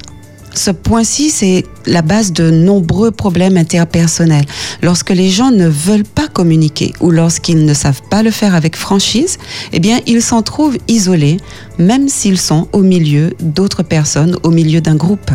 Ce 0.54 0.70
point-ci, 0.70 1.30
c'est 1.30 1.64
la 1.84 2.00
base 2.00 2.32
de 2.32 2.48
nombreux 2.48 3.10
problèmes 3.10 3.56
interpersonnels. 3.56 4.46
Lorsque 4.82 5.10
les 5.10 5.28
gens 5.28 5.50
ne 5.50 5.66
veulent 5.66 6.04
pas 6.04 6.28
communiquer 6.28 6.92
ou 7.00 7.10
lorsqu'ils 7.10 7.64
ne 7.64 7.74
savent 7.74 8.02
pas 8.08 8.22
le 8.22 8.30
faire 8.30 8.54
avec 8.54 8.76
franchise, 8.76 9.38
eh 9.72 9.80
bien, 9.80 9.98
ils 10.06 10.22
s'en 10.22 10.42
trouvent 10.42 10.78
isolés, 10.86 11.38
même 11.80 12.08
s'ils 12.08 12.38
sont 12.38 12.68
au 12.72 12.82
milieu 12.82 13.34
d'autres 13.40 13.82
personnes, 13.82 14.36
au 14.44 14.50
milieu 14.50 14.80
d'un 14.80 14.94
groupe. 14.94 15.32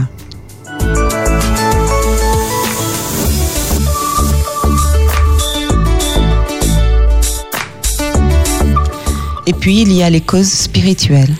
Et 9.45 9.53
puis, 9.53 9.81
il 9.81 9.91
y 9.91 10.01
a 10.01 10.09
les 10.09 10.21
causes 10.21 10.47
spirituelles 10.49 11.35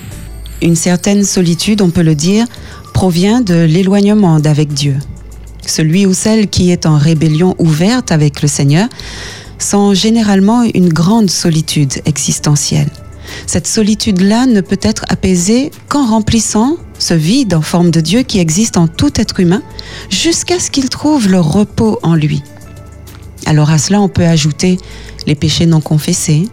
une 0.63 0.75
certaine 0.75 1.23
solitude, 1.23 1.81
on 1.81 1.89
peut 1.89 2.03
le 2.03 2.15
dire, 2.15 2.45
provient 2.93 3.41
de 3.41 3.53
l'éloignement 3.53 4.39
d'avec 4.39 4.73
Dieu. 4.73 4.97
Celui 5.65 6.05
ou 6.05 6.13
celle 6.13 6.47
qui 6.47 6.71
est 6.71 6.85
en 6.85 6.97
rébellion 6.97 7.55
ouverte 7.59 8.11
avec 8.11 8.41
le 8.41 8.47
Seigneur 8.47 8.87
sent 9.59 9.93
généralement 9.93 10.63
une 10.63 10.89
grande 10.89 11.29
solitude 11.29 12.01
existentielle. 12.05 12.89
Cette 13.47 13.67
solitude-là 13.67 14.45
ne 14.45 14.61
peut 14.61 14.79
être 14.81 15.05
apaisée 15.09 15.71
qu'en 15.87 16.05
remplissant 16.05 16.77
ce 16.99 17.13
vide 17.13 17.53
en 17.53 17.61
forme 17.61 17.91
de 17.91 18.01
Dieu 18.01 18.23
qui 18.23 18.39
existe 18.39 18.77
en 18.77 18.87
tout 18.87 19.11
être 19.19 19.39
humain 19.39 19.61
jusqu'à 20.09 20.59
ce 20.59 20.71
qu'il 20.71 20.89
trouve 20.89 21.29
le 21.29 21.39
repos 21.39 21.99
en 22.03 22.15
lui. 22.15 22.41
Alors 23.45 23.69
à 23.69 23.77
cela, 23.77 24.01
on 24.01 24.09
peut 24.09 24.25
ajouter 24.25 24.77
les 25.27 25.35
péchés 25.35 25.65
non 25.65 25.81
confessés, 25.81 26.47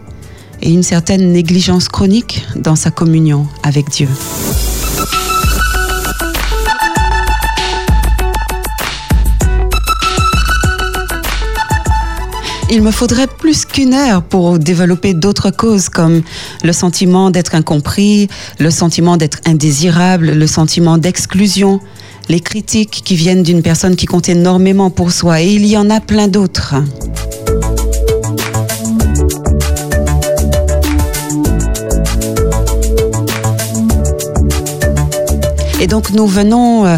et 0.61 0.71
une 0.71 0.83
certaine 0.83 1.31
négligence 1.31 1.87
chronique 1.87 2.45
dans 2.55 2.75
sa 2.75 2.91
communion 2.91 3.47
avec 3.63 3.89
Dieu. 3.89 4.07
Il 12.73 12.81
me 12.81 12.91
faudrait 12.91 13.27
plus 13.27 13.65
qu'une 13.65 13.93
heure 13.93 14.23
pour 14.23 14.57
développer 14.57 15.13
d'autres 15.13 15.51
causes 15.51 15.89
comme 15.89 16.21
le 16.63 16.71
sentiment 16.71 17.29
d'être 17.29 17.53
incompris, 17.53 18.29
le 18.59 18.71
sentiment 18.71 19.17
d'être 19.17 19.39
indésirable, 19.45 20.31
le 20.31 20.47
sentiment 20.47 20.97
d'exclusion, 20.97 21.81
les 22.29 22.39
critiques 22.39 23.01
qui 23.03 23.15
viennent 23.15 23.43
d'une 23.43 23.61
personne 23.61 23.97
qui 23.97 24.05
compte 24.05 24.29
énormément 24.29 24.89
pour 24.89 25.11
soi, 25.11 25.41
et 25.41 25.51
il 25.51 25.65
y 25.65 25.75
en 25.75 25.89
a 25.89 25.99
plein 25.99 26.29
d'autres. 26.29 26.75
Donc 35.91 36.11
nous 36.11 36.25
venons 36.25 36.85
euh, 36.85 36.97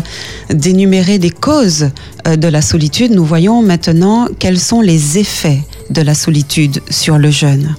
d'énumérer 0.51 1.17
des 1.17 1.31
causes 1.31 1.89
euh, 2.27 2.35
de 2.35 2.47
la 2.47 2.61
solitude. 2.61 3.11
Nous 3.11 3.25
voyons 3.25 3.63
maintenant 3.63 4.27
quels 4.37 4.59
sont 4.59 4.81
les 4.81 5.17
effets 5.17 5.61
de 5.89 6.03
la 6.03 6.13
solitude 6.13 6.79
sur 6.91 7.17
le 7.17 7.31
jeune. 7.31 7.75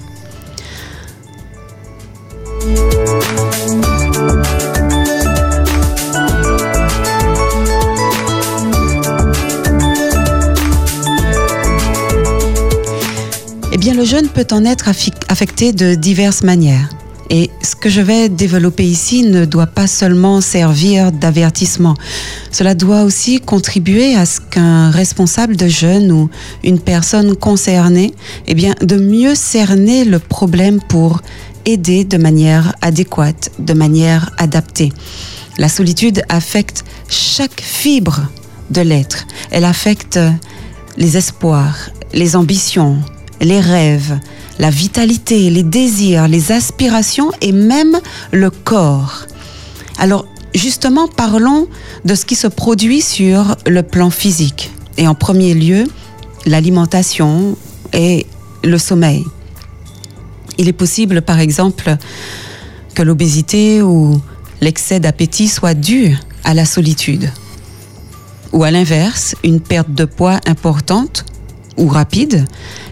Eh 13.71 13.77
bien, 13.77 13.93
le 13.93 14.03
jeune 14.03 14.27
peut 14.27 14.47
en 14.51 14.65
être 14.65 14.89
affecté 15.29 15.71
de 15.71 15.95
diverses 15.95 16.43
manières. 16.43 16.89
Et 17.29 17.49
ce 17.63 17.75
que 17.75 17.89
je 17.89 18.01
vais 18.01 18.29
développer 18.29 18.83
ici 18.83 19.23
ne 19.23 19.45
doit 19.45 19.67
pas 19.67 19.87
seulement 19.87 20.41
servir 20.41 21.11
d'avertissement. 21.11 21.95
Cela 22.51 22.75
doit 22.75 23.03
aussi 23.03 23.39
contribuer 23.39 24.15
à 24.15 24.25
ce 24.25 24.39
qu'un 24.41 24.91
responsable 24.91 25.55
de 25.55 25.67
jeunes 25.67 26.11
ou 26.11 26.29
une 26.63 26.79
personne 26.79 27.35
concernée, 27.35 28.13
eh 28.47 28.53
bien, 28.53 28.75
de 28.81 28.97
mieux 28.97 29.35
cerner 29.35 30.05
le 30.05 30.19
problème 30.19 30.79
pour 30.87 31.21
aider 31.65 32.03
de 32.03 32.17
manière 32.17 32.75
adéquate, 32.81 33.51
de 33.57 33.73
manière 33.73 34.31
adaptée. 34.37 34.93
La 35.57 35.69
solitude 35.69 36.21
affecte 36.29 36.85
chaque 37.09 37.61
fibre 37.61 38.21
de 38.69 38.81
l'être. 38.81 39.25
Elle 39.51 39.65
affecte 39.65 40.19
les 40.97 41.17
espoirs, 41.17 41.89
les 42.13 42.35
ambitions, 42.35 42.97
les 43.41 43.59
rêves, 43.59 44.19
la 44.59 44.69
vitalité, 44.69 45.49
les 45.49 45.63
désirs, 45.63 46.27
les 46.27 46.51
aspirations 46.51 47.31
et 47.41 47.51
même 47.51 47.99
le 48.31 48.49
corps. 48.49 49.25
Alors 49.97 50.25
justement, 50.53 51.07
parlons 51.07 51.67
de 52.05 52.15
ce 52.15 52.25
qui 52.25 52.35
se 52.35 52.47
produit 52.47 53.01
sur 53.01 53.55
le 53.67 53.83
plan 53.83 54.09
physique. 54.09 54.71
Et 54.97 55.07
en 55.07 55.15
premier 55.15 55.53
lieu, 55.53 55.85
l'alimentation 56.45 57.57
et 57.93 58.25
le 58.63 58.77
sommeil. 58.77 59.25
Il 60.57 60.67
est 60.69 60.73
possible, 60.73 61.21
par 61.21 61.39
exemple, 61.39 61.97
que 62.93 63.03
l'obésité 63.03 63.81
ou 63.81 64.21
l'excès 64.61 64.99
d'appétit 64.99 65.49
soit 65.49 65.73
dû 65.73 66.15
à 66.43 66.53
la 66.53 66.65
solitude. 66.65 67.29
Ou 68.53 68.63
à 68.63 68.71
l'inverse, 68.71 69.35
une 69.43 69.59
perte 69.59 69.91
de 69.91 70.05
poids 70.05 70.39
importante 70.45 71.25
ou 71.77 71.87
rapide, 71.87 72.45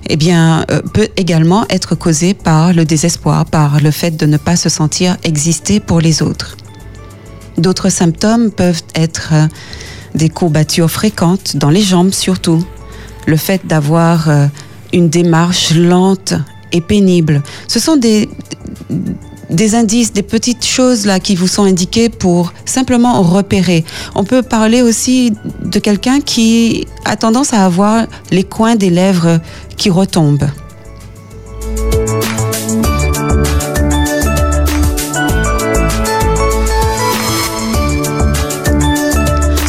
eh 0.10 0.18
bien, 0.18 0.66
euh, 0.72 0.82
peut 0.82 1.10
également 1.18 1.66
être 1.70 1.96
causé 1.96 2.34
par 2.34 2.74
le 2.74 2.86
désespoir, 2.86 3.46
par 3.46 3.80
le 3.80 3.92
fait 3.92 4.12
de 4.12 4.26
ne 4.26 4.38
pas 4.38 4.56
se 4.56 4.70
sentir 4.70 5.18
exister 5.24 5.80
pour 5.80 6.02
les 6.02 6.22
autres. 6.22 6.58
D'autres 7.58 7.90
symptômes 7.90 8.52
peuvent 8.52 8.84
être 8.96 9.30
euh, 9.34 9.48
des 10.16 10.30
courbatures 10.30 10.92
fréquentes, 10.92 11.58
dans 11.58 11.70
les 11.70 11.82
jambes 11.82 12.12
surtout, 12.12 12.66
le 13.26 13.38
fait 13.38 13.66
d'avoir 13.66 14.30
euh, 14.30 14.48
une 14.92 15.10
démarche 15.10 15.74
lente 15.74 16.34
et 16.72 16.82
pénible. 16.82 17.42
Ce 17.68 17.80
sont 17.80 17.96
des, 17.96 18.30
des 19.54 19.76
indices, 19.76 20.12
des 20.12 20.24
petites 20.24 20.66
choses 20.66 21.06
là 21.06 21.20
qui 21.20 21.36
vous 21.36 21.48
sont 21.48 21.64
indiquées 21.64 22.10
pour 22.10 22.54
simplement 22.66 23.22
repérer. 23.22 23.86
On 24.16 24.24
peut 24.24 24.42
parler 24.42 24.82
aussi 24.82 25.34
de 25.64 25.80
quelqu'un 25.80 26.20
qui 26.20 26.88
a 27.06 27.16
tendance 27.16 27.54
à 27.54 27.64
avoir 27.64 28.06
les 28.32 28.44
coins 28.44 28.76
des 28.76 28.90
lèvres 28.90 29.40
qui 29.78 29.90
retombent. 29.90 30.50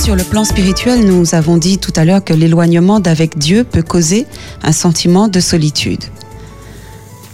Sur 0.02 0.16
le 0.16 0.24
plan 0.24 0.44
spirituel, 0.44 1.06
nous 1.06 1.34
avons 1.34 1.56
dit 1.56 1.78
tout 1.78 1.92
à 1.96 2.04
l'heure 2.04 2.22
que 2.22 2.34
l'éloignement 2.34 3.00
d'avec 3.00 3.38
Dieu 3.38 3.64
peut 3.64 3.82
causer 3.82 4.26
un 4.62 4.72
sentiment 4.72 5.28
de 5.28 5.40
solitude. 5.40 6.04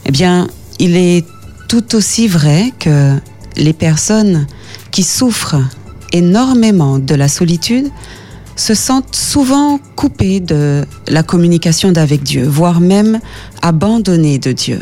Eh 0.07 0.13
bien, 0.13 0.49
il 0.79 0.97
est 0.97 1.25
tout 1.71 1.95
aussi 1.95 2.27
vrai 2.27 2.73
que 2.81 3.15
les 3.57 3.73
personnes 3.73 4.49
qui 4.91 5.05
souffrent 5.05 5.63
énormément 6.13 6.99
de 6.99 7.15
la 7.15 7.29
solitude 7.29 7.87
se 8.57 8.75
sentent 8.75 9.15
souvent 9.15 9.79
coupées 9.95 10.41
de 10.41 10.85
la 11.07 11.23
communication 11.23 11.93
d'avec 11.93 12.25
Dieu, 12.25 12.45
voire 12.45 12.81
même 12.81 13.21
abandonnées 13.63 14.41
de 14.41 14.51
Dieu. 14.51 14.81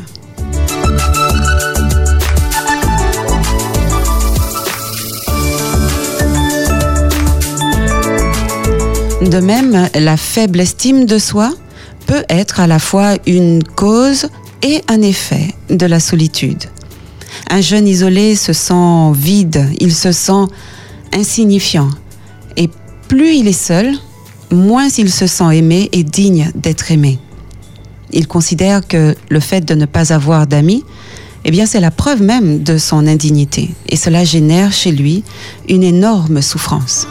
De 9.20 9.40
même, 9.40 9.90
la 9.94 10.16
faible 10.16 10.60
estime 10.60 11.04
de 11.04 11.18
soi 11.18 11.52
peut 12.06 12.24
être 12.30 12.60
à 12.60 12.66
la 12.66 12.78
fois 12.78 13.16
une 13.26 13.62
cause 13.62 14.30
et 14.62 14.80
un 14.88 15.02
effet 15.02 15.54
de 15.68 15.84
la 15.84 16.00
solitude. 16.00 16.64
Un 17.50 17.60
jeune 17.60 17.88
isolé 17.88 18.36
se 18.36 18.52
sent 18.52 19.12
vide, 19.14 19.68
il 19.80 19.94
se 19.94 20.12
sent 20.12 20.44
insignifiant. 21.12 21.88
Et 22.56 22.68
plus 23.08 23.36
il 23.36 23.48
est 23.48 23.52
seul, 23.52 23.94
moins 24.50 24.88
il 24.98 25.10
se 25.10 25.26
sent 25.26 25.56
aimé 25.56 25.88
et 25.92 26.04
digne 26.04 26.50
d'être 26.54 26.92
aimé. 26.92 27.18
Il 28.12 28.26
considère 28.26 28.86
que 28.86 29.14
le 29.28 29.40
fait 29.40 29.64
de 29.64 29.74
ne 29.74 29.86
pas 29.86 30.12
avoir 30.12 30.46
d'amis 30.46 30.84
eh 31.44 31.50
bien 31.50 31.64
c'est 31.64 31.80
la 31.80 31.90
preuve 31.90 32.20
même 32.22 32.62
de 32.62 32.76
son 32.76 33.06
indignité. 33.06 33.70
Et 33.88 33.96
cela 33.96 34.24
génère 34.24 34.72
chez 34.72 34.92
lui 34.92 35.24
une 35.68 35.82
énorme 35.82 36.42
souffrance. 36.42 37.06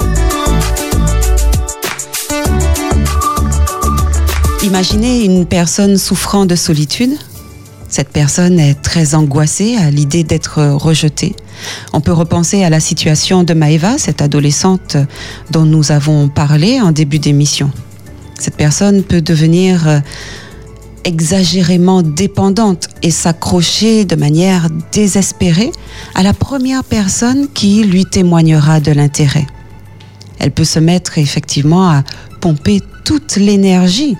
Imaginez 4.64 5.24
une 5.24 5.46
personne 5.46 5.98
souffrant 5.98 6.46
de 6.46 6.56
solitude. 6.56 7.18
Cette 7.90 8.10
personne 8.10 8.60
est 8.60 8.82
très 8.82 9.16
angoissée 9.16 9.78
à 9.78 9.90
l'idée 9.90 10.24
d'être 10.24 10.62
rejetée. 10.64 11.36
On 11.94 12.02
peut 12.02 12.12
repenser 12.12 12.64
à 12.64 12.70
la 12.70 12.80
situation 12.80 13.44
de 13.44 13.54
Maeva, 13.54 13.98
cette 13.98 14.22
adolescente 14.22 14.98
dont 15.52 15.66
nous 15.66 15.92
avons 15.92 16.28
parlé 16.28 16.82
en 16.82 16.92
début 16.92 17.20
d'émission. 17.20 17.72
Cette 18.40 18.56
personne 18.56 19.04
peut 19.04 19.22
devenir 19.22 20.02
exagérément 21.08 22.02
dépendante 22.04 22.90
et 23.02 23.12
s'accrocher 23.12 24.04
de 24.04 24.16
manière 24.16 24.68
désespérée 24.92 25.72
à 26.16 26.22
la 26.22 26.34
première 26.34 26.84
personne 26.84 27.48
qui 27.54 27.84
lui 27.84 28.06
témoignera 28.06 28.82
de 28.82 28.92
l'intérêt. 28.92 29.48
Elle 30.40 30.52
peut 30.52 30.66
se 30.66 30.80
mettre 30.80 31.18
effectivement 31.18 31.90
à 31.90 32.04
pomper 32.42 32.82
toute 33.06 33.38
l'énergie 33.38 34.18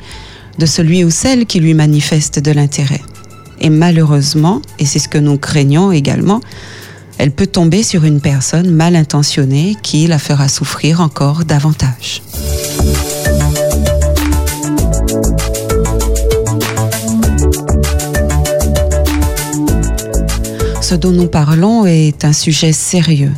de 0.58 0.66
celui 0.66 1.04
ou 1.04 1.10
celle 1.10 1.46
qui 1.46 1.60
lui 1.60 1.74
manifeste 1.74 2.40
de 2.40 2.52
l'intérêt. 2.52 3.02
Et 3.60 3.70
malheureusement, 3.70 4.62
et 4.80 4.86
c'est 4.86 5.00
ce 5.00 5.10
que 5.10 5.18
nous 5.18 5.38
craignons 5.38 5.92
également, 5.92 6.42
elle 7.18 7.32
peut 7.32 7.48
tomber 7.48 7.82
sur 7.82 8.04
une 8.04 8.22
personne 8.22 8.70
mal 8.70 8.96
intentionnée 8.96 9.76
qui 9.82 10.06
la 10.08 10.20
fera 10.20 10.48
souffrir 10.48 11.02
encore 11.02 11.46
davantage. 11.46 12.22
Ce 20.82 20.96
dont 20.96 21.12
nous 21.12 21.28
parlons 21.28 21.86
est 21.86 22.24
un 22.24 22.34
sujet 22.34 22.72
sérieux. 22.72 23.34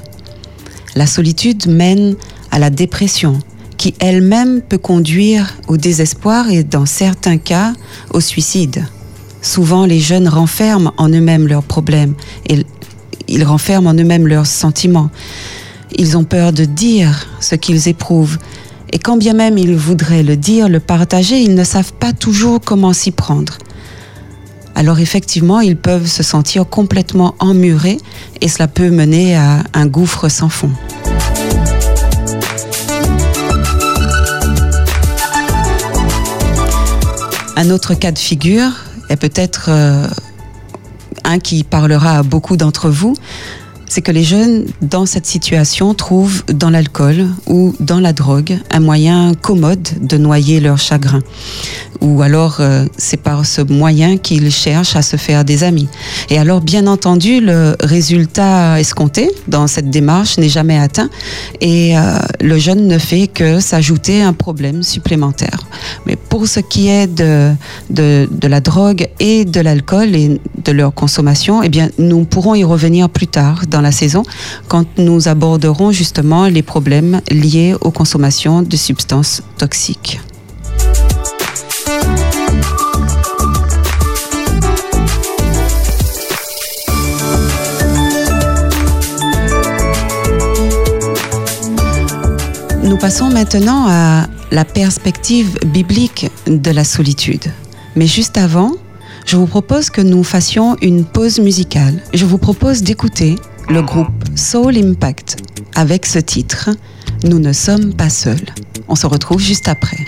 La 0.96 1.08
solitude 1.08 1.68
mène 1.68 2.16
à 2.52 2.60
la 2.60 2.70
dépression, 2.70 3.40
qui 3.78 3.96
elle-même 4.00 4.62
peut 4.62 4.78
conduire 4.78 5.56
au 5.68 5.78
désespoir 5.78 6.50
et 6.50 6.64
dans 6.64 6.86
certains 6.86 7.38
cas 7.38 7.74
au 8.12 8.20
suicide. 8.20 8.86
Souvent, 9.42 9.86
les 9.86 10.00
jeunes 10.00 10.28
renferment 10.28 10.94
en 10.98 11.10
eux-mêmes 11.10 11.48
leurs 11.48 11.64
problèmes 11.64 12.14
et 12.48 12.66
ils 13.28 13.44
renferment 13.44 13.88
en 13.88 13.94
eux-mêmes 13.94 14.28
leurs 14.28 14.48
sentiments. 14.48 15.10
Ils 15.98 16.18
ont 16.18 16.24
peur 16.24 16.52
de 16.52 16.66
dire 16.66 17.28
ce 17.40 17.56
qu'ils 17.56 17.88
éprouvent. 17.88 18.38
Et 18.92 19.00
quand 19.00 19.18
bien 19.18 19.34
même 19.34 19.58
ils 19.58 19.76
voudraient 19.76 20.24
le 20.24 20.36
dire, 20.36 20.68
le 20.68 20.80
partager, 20.80 21.40
ils 21.40 21.56
ne 21.56 21.64
savent 21.64 21.94
pas 21.94 22.12
toujours 22.12 22.60
comment 22.60 22.94
s'y 22.94 23.12
prendre. 23.12 23.58
Alors 24.76 25.00
effectivement, 25.00 25.62
ils 25.62 25.78
peuvent 25.78 26.08
se 26.08 26.24
sentir 26.24 26.66
complètement 26.68 27.36
emmurés 27.40 27.98
et 28.42 28.48
cela 28.48 28.68
peut 28.68 28.90
mener 28.90 29.36
à 29.36 29.64
un 29.74 29.88
gouffre 29.88 30.30
sans 30.30 30.50
fond. 30.50 30.72
Un 37.56 37.70
autre 37.72 37.94
cas 37.94 38.12
de 38.12 38.20
figure 38.20 38.72
est 39.10 39.18
peut-être 39.18 39.68
euh, 39.70 40.08
un 41.24 41.40
qui 41.40 41.64
parlera 41.64 42.20
à 42.20 42.24
beaucoup 42.24 42.58
d'entre 42.58 42.90
vous, 42.90 43.16
c'est 43.90 44.02
que 44.02 44.12
les 44.12 44.24
jeunes, 44.24 44.66
dans 44.82 45.08
cette 45.08 45.26
situation, 45.26 45.96
trouvent 45.96 46.44
dans 46.46 46.70
l'alcool 46.70 47.28
ou 47.48 47.76
dans 47.80 48.00
la 48.00 48.14
drogue 48.14 48.60
un 48.72 48.80
moyen 48.80 49.34
commode 49.34 49.88
de 50.00 50.18
noyer 50.18 50.60
leur 50.60 50.78
chagrin. 50.78 51.22
Ou 52.02 52.22
alors, 52.22 52.58
euh, 52.60 52.86
c'est 52.98 53.18
par 53.18 53.46
ce 53.46 53.62
moyen 53.62 54.18
qu'ils 54.18 54.52
cherchent 54.52 54.96
à 54.96 55.02
se 55.02 55.18
faire 55.18 55.44
des 55.44 55.64
amis. 55.64 55.90
Et 56.30 56.38
alors, 56.38 56.62
bien 56.62 56.88
entendu, 56.88 57.42
le 57.42 57.76
résultat 57.82 58.80
escompté 58.80 59.30
dans 59.48 59.68
cette 59.68 59.90
démarche 59.90 60.38
n'est 60.38 60.50
jamais 60.50 60.78
atteint 60.78 61.10
et 61.60 61.98
euh, 61.98 62.18
le 62.40 62.58
jeune 62.58 62.88
ne 62.88 62.98
fait 62.98 63.28
que 63.28 63.60
s'ajouter 63.60 64.22
un 64.22 64.34
problème 64.34 64.82
supplémentaire. 64.82 65.60
Mais 66.06 66.16
pour 66.16 66.48
ce 66.48 66.62
qui 66.62 66.88
est 66.88 67.08
de, 67.08 67.52
de, 67.90 68.30
de 68.32 68.48
la 68.48 68.62
drogue 68.62 69.08
et 69.20 69.44
de 69.44 69.60
l'alcool 69.60 70.16
et 70.16 70.40
de 70.64 70.72
leur 70.72 70.94
consommation, 70.94 71.64
eh 71.64 71.70
bien, 71.70 71.90
nous 71.98 72.24
pourrons 72.24 72.56
y 72.56 72.64
revenir 72.64 73.10
plus 73.10 73.28
tard 73.28 73.64
dans 73.70 73.82
la 73.82 73.92
saison 73.92 74.24
quand 74.68 74.86
nous 74.98 75.28
aborderons 75.28 75.92
justement 75.92 76.46
les 76.46 76.64
problèmes 76.64 77.22
liés 77.30 77.76
aux 77.82 77.92
consommations 77.92 78.62
de 78.62 78.78
substances 78.78 79.42
toxiques. 79.58 80.20
Passons 93.00 93.30
maintenant 93.30 93.86
à 93.88 94.28
la 94.52 94.66
perspective 94.66 95.58
biblique 95.66 96.30
de 96.48 96.70
la 96.70 96.84
solitude. 96.84 97.46
Mais 97.96 98.08
juste 98.08 98.38
avant, 98.38 98.74
je 99.26 99.38
vous 99.38 99.46
propose 99.46 99.90
que 99.90 100.02
nous 100.02 100.24
fassions 100.24 100.76
une 100.82 101.06
pause 101.06 101.40
musicale. 101.40 102.04
Je 102.14 102.26
vous 102.26 102.38
propose 102.38 102.84
d'écouter 102.84 103.36
le 103.70 103.82
groupe 103.82 104.12
Soul 104.36 104.78
Impact 104.78 105.38
avec 105.76 106.06
ce 106.06 106.20
titre 106.20 106.72
Nous 107.24 107.40
ne 107.40 107.54
sommes 107.54 107.94
pas 107.94 108.10
seuls. 108.10 108.46
On 108.90 108.96
se 108.96 109.08
retrouve 109.08 109.40
juste 109.40 109.70
après. 109.70 110.04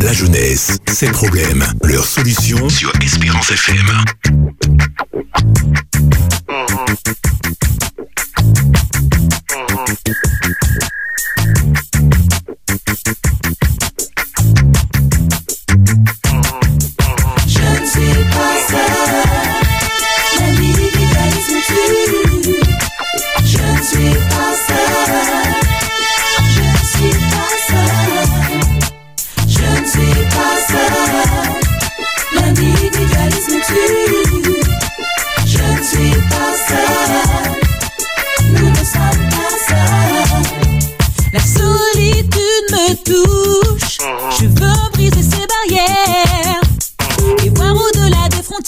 La 0.00 0.12
jeunesse, 0.12 0.78
ses 0.88 1.10
problèmes, 1.10 1.64
leurs 1.82 2.06
solutions 2.06 2.68
sur 2.68 2.92
Espérance 3.02 3.50
FM. 3.50 4.04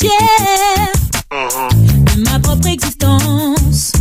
de 0.02 0.08
ma 2.30 2.38
propre 2.40 2.66
existence. 2.68 3.92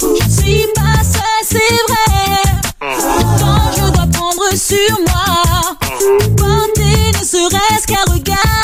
Je 0.00 0.30
suis 0.30 0.66
pas 0.74 1.02
seule, 1.02 1.44
c'est 1.44 1.58
vrai. 1.88 2.40
Pourtant, 2.80 3.70
je 3.76 3.82
dois 3.92 4.06
prendre 4.12 4.48
sur 4.54 4.98
moi, 5.06 5.24
porter 6.36 7.12
ne 7.18 7.24
serait-ce 7.24 7.86
qu'un 7.86 8.04
regard. 8.12 8.61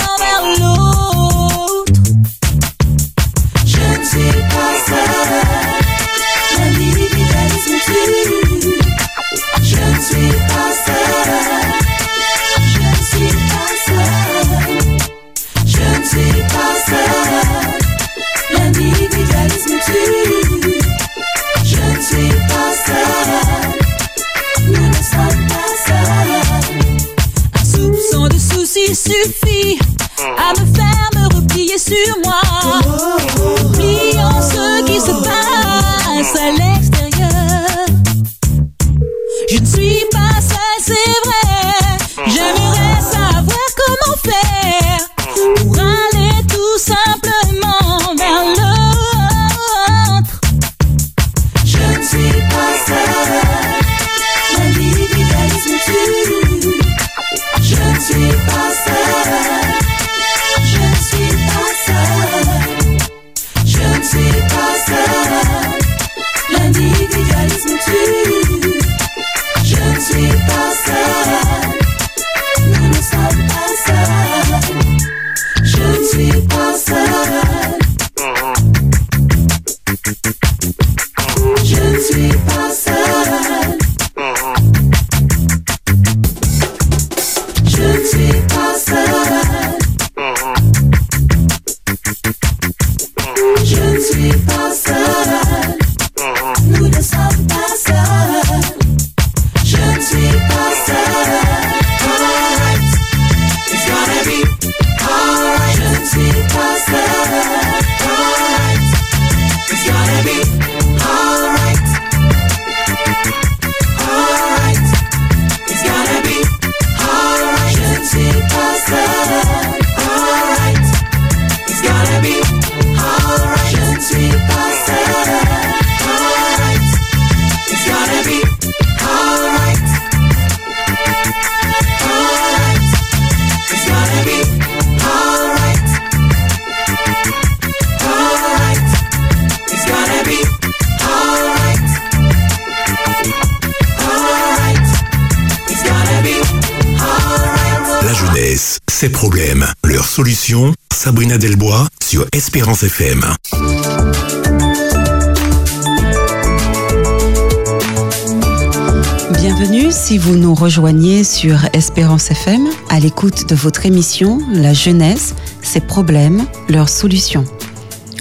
Bienvenue 159.34 159.92
si 159.92 160.18
vous 160.18 160.34
nous 160.34 160.54
rejoignez 160.54 161.22
sur 161.22 161.66
Espérance 161.72 162.32
FM 162.32 162.66
à 162.88 162.98
l'écoute 162.98 163.48
de 163.48 163.54
votre 163.54 163.86
émission 163.86 164.40
La 164.52 164.72
jeunesse, 164.72 165.36
ses 165.62 165.78
problèmes, 165.78 166.46
leurs 166.68 166.88
solutions. 166.88 167.44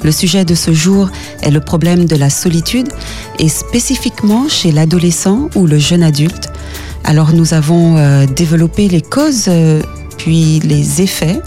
Le 0.04 0.12
sujet 0.12 0.46
de 0.46 0.54
ce 0.54 0.72
jour 0.72 1.10
est 1.42 1.50
le 1.50 1.60
problème 1.60 2.06
de 2.06 2.16
la 2.16 2.30
solitude 2.30 2.90
et 3.40 3.50
spécifiquement 3.50 4.48
chez 4.48 4.72
l'adolescent 4.72 5.50
ou 5.56 5.66
le 5.66 5.80
jeune 5.80 6.04
adulte. 6.04 6.50
Alors 7.04 7.34
nous 7.34 7.56
avons 7.56 7.98
euh, 7.98 8.28
développé 8.28 8.88
les 8.88 9.02
causes 9.02 9.46
euh, 9.48 9.82
puis 10.18 10.60
les 10.60 11.02
effets 11.02 11.40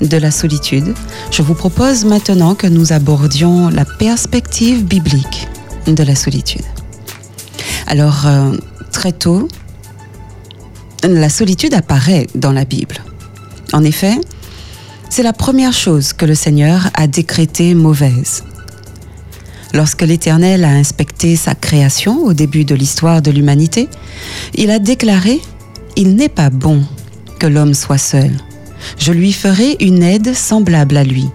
de 0.00 0.16
la 0.16 0.30
solitude. 0.30 0.94
Je 1.30 1.42
vous 1.42 1.54
propose 1.54 2.04
maintenant 2.04 2.54
que 2.54 2.66
nous 2.66 2.92
abordions 2.92 3.68
la 3.68 3.84
perspective 3.84 4.84
biblique 4.84 5.48
de 5.86 6.02
la 6.02 6.14
solitude. 6.14 6.64
Alors 7.86 8.26
euh, 8.26 8.56
très 8.92 9.12
tôt, 9.12 9.48
la 11.02 11.28
solitude 11.28 11.74
apparaît 11.74 12.26
dans 12.34 12.52
la 12.52 12.64
Bible. 12.64 12.96
En 13.72 13.84
effet, 13.84 14.16
c'est 15.08 15.22
la 15.22 15.32
première 15.32 15.72
chose 15.72 16.12
que 16.12 16.26
le 16.26 16.34
Seigneur 16.34 16.90
a 16.94 17.06
décrétée 17.06 17.74
mauvaise. 17.74 18.44
Lorsque 19.72 20.02
l'Éternel 20.02 20.64
a 20.64 20.70
inspecté 20.70 21.36
sa 21.36 21.54
création 21.54 22.24
au 22.24 22.32
début 22.32 22.64
de 22.64 22.74
l'histoire 22.74 23.22
de 23.22 23.30
l'humanité, 23.30 23.88
il 24.54 24.70
a 24.70 24.78
déclaré, 24.78 25.40
Il 25.96 26.16
n'est 26.16 26.28
pas 26.28 26.50
bon 26.50 26.82
que 27.38 27.46
l'homme 27.46 27.74
soit 27.74 27.98
seul. 27.98 28.30
Je 28.98 29.12
lui 29.12 29.32
ferai 29.32 29.76
une 29.80 30.02
aide 30.02 30.34
semblable 30.34 30.96
à 30.96 31.04
lui. 31.04 31.28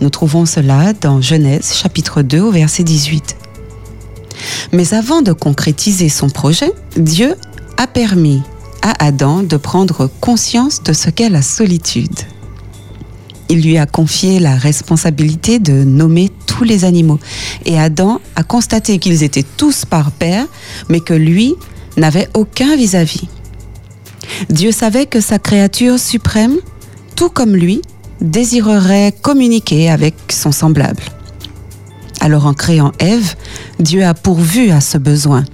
Nous 0.00 0.10
trouvons 0.10 0.46
cela 0.46 0.92
dans 0.92 1.20
Genèse 1.20 1.74
chapitre 1.74 2.22
2 2.22 2.40
au 2.40 2.50
verset 2.50 2.84
18. 2.84 3.36
Mais 4.72 4.94
avant 4.94 5.22
de 5.22 5.32
concrétiser 5.32 6.08
son 6.08 6.28
projet, 6.28 6.72
Dieu 6.96 7.34
a 7.78 7.86
permis 7.86 8.42
à 8.82 9.04
Adam 9.04 9.42
de 9.42 9.56
prendre 9.56 10.10
conscience 10.20 10.82
de 10.82 10.92
ce 10.92 11.10
qu'est 11.10 11.30
la 11.30 11.42
solitude 11.42 12.20
il 13.48 13.62
lui 13.62 13.78
a 13.78 13.86
confié 13.86 14.40
la 14.40 14.56
responsabilité 14.56 15.58
de 15.58 15.84
nommer 15.84 16.30
tous 16.46 16.64
les 16.64 16.84
animaux. 16.84 17.18
Et 17.64 17.78
Adam 17.78 18.20
a 18.34 18.42
constaté 18.42 18.98
qu'ils 18.98 19.22
étaient 19.22 19.44
tous 19.56 19.84
par 19.84 20.10
pair, 20.10 20.46
mais 20.88 21.00
que 21.00 21.14
lui 21.14 21.54
n'avait 21.96 22.28
aucun 22.34 22.76
vis-à-vis. 22.76 23.28
Dieu 24.50 24.72
savait 24.72 25.06
que 25.06 25.20
sa 25.20 25.38
créature 25.38 25.98
suprême, 25.98 26.56
tout 27.16 27.30
comme 27.30 27.56
lui, 27.56 27.82
désirerait 28.20 29.12
communiquer 29.20 29.90
avec 29.90 30.14
son 30.30 30.52
semblable. 30.52 31.02
Alors 32.20 32.46
en 32.46 32.54
créant 32.54 32.92
Ève, 32.98 33.34
Dieu 33.80 34.04
a 34.04 34.14
pourvu 34.14 34.70
à 34.70 34.80
ce 34.80 34.98
besoin. 34.98 35.44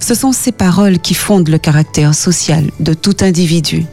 Ce 0.00 0.14
sont 0.14 0.32
ces 0.32 0.52
paroles 0.52 0.98
qui 0.98 1.14
fondent 1.14 1.48
le 1.48 1.58
caractère 1.58 2.14
social 2.14 2.70
de 2.80 2.94
tout 2.94 3.16
individu. 3.20 3.84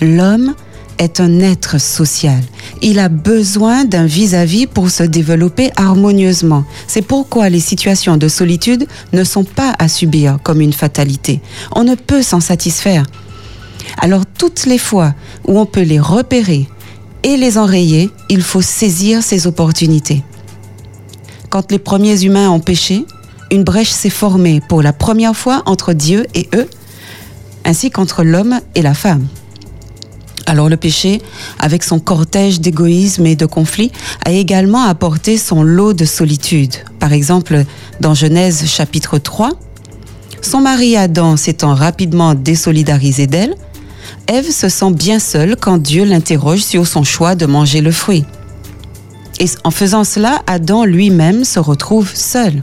L'homme 0.00 0.54
est 0.98 1.20
un 1.20 1.40
être 1.40 1.80
social. 1.80 2.40
Il 2.80 2.98
a 2.98 3.08
besoin 3.08 3.84
d'un 3.84 4.06
vis-à-vis 4.06 4.66
pour 4.66 4.90
se 4.90 5.02
développer 5.02 5.70
harmonieusement. 5.76 6.64
C'est 6.86 7.02
pourquoi 7.02 7.48
les 7.48 7.60
situations 7.60 8.16
de 8.16 8.28
solitude 8.28 8.86
ne 9.12 9.24
sont 9.24 9.44
pas 9.44 9.74
à 9.78 9.88
subir 9.88 10.38
comme 10.42 10.60
une 10.60 10.72
fatalité. 10.72 11.40
On 11.74 11.84
ne 11.84 11.94
peut 11.94 12.22
s'en 12.22 12.40
satisfaire. 12.40 13.04
Alors 13.98 14.24
toutes 14.26 14.66
les 14.66 14.78
fois 14.78 15.14
où 15.46 15.58
on 15.58 15.66
peut 15.66 15.82
les 15.82 16.00
repérer 16.00 16.68
et 17.22 17.36
les 17.36 17.58
enrayer, 17.58 18.10
il 18.28 18.42
faut 18.42 18.62
saisir 18.62 19.22
ces 19.22 19.46
opportunités. 19.46 20.22
Quand 21.50 21.70
les 21.70 21.78
premiers 21.78 22.24
humains 22.24 22.50
ont 22.50 22.60
péché, 22.60 23.04
une 23.50 23.64
brèche 23.64 23.90
s'est 23.90 24.10
formée 24.10 24.60
pour 24.68 24.82
la 24.82 24.92
première 24.92 25.36
fois 25.36 25.62
entre 25.66 25.92
Dieu 25.92 26.26
et 26.34 26.48
eux, 26.54 26.68
ainsi 27.64 27.90
qu'entre 27.90 28.24
l'homme 28.24 28.60
et 28.74 28.82
la 28.82 28.94
femme. 28.94 29.26
Alors 30.46 30.68
le 30.68 30.76
péché, 30.76 31.22
avec 31.58 31.84
son 31.84 31.98
cortège 32.00 32.60
d'égoïsme 32.60 33.26
et 33.26 33.36
de 33.36 33.46
conflits, 33.46 33.92
a 34.24 34.32
également 34.32 34.82
apporté 34.82 35.36
son 35.36 35.62
lot 35.62 35.92
de 35.92 36.04
solitude. 36.04 36.74
Par 36.98 37.12
exemple, 37.12 37.64
dans 38.00 38.14
Genèse 38.14 38.66
chapitre 38.66 39.18
3, 39.18 39.50
son 40.40 40.60
mari 40.60 40.96
Adam 40.96 41.36
s'étant 41.36 41.74
rapidement 41.74 42.34
désolidarisé 42.34 43.26
d'elle, 43.26 43.54
Ève 44.26 44.50
se 44.50 44.68
sent 44.68 44.92
bien 44.92 45.18
seule 45.18 45.56
quand 45.56 45.78
Dieu 45.78 46.04
l'interroge 46.04 46.62
sur 46.62 46.86
son 46.86 47.04
choix 47.04 47.34
de 47.34 47.46
manger 47.46 47.80
le 47.80 47.92
fruit. 47.92 48.24
Et 49.40 49.46
en 49.64 49.70
faisant 49.70 50.04
cela, 50.04 50.42
Adam 50.46 50.84
lui-même 50.84 51.44
se 51.44 51.58
retrouve 51.58 52.10
seul. 52.14 52.62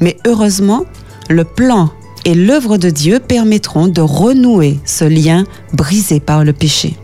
Mais 0.00 0.16
heureusement, 0.26 0.84
le 1.28 1.44
plan 1.44 1.90
et 2.24 2.34
l'œuvre 2.34 2.76
de 2.76 2.90
Dieu 2.90 3.18
permettront 3.18 3.88
de 3.88 4.00
renouer 4.00 4.78
ce 4.84 5.04
lien 5.04 5.44
brisé 5.72 6.20
par 6.20 6.44
le 6.44 6.52
péché. 6.52 6.96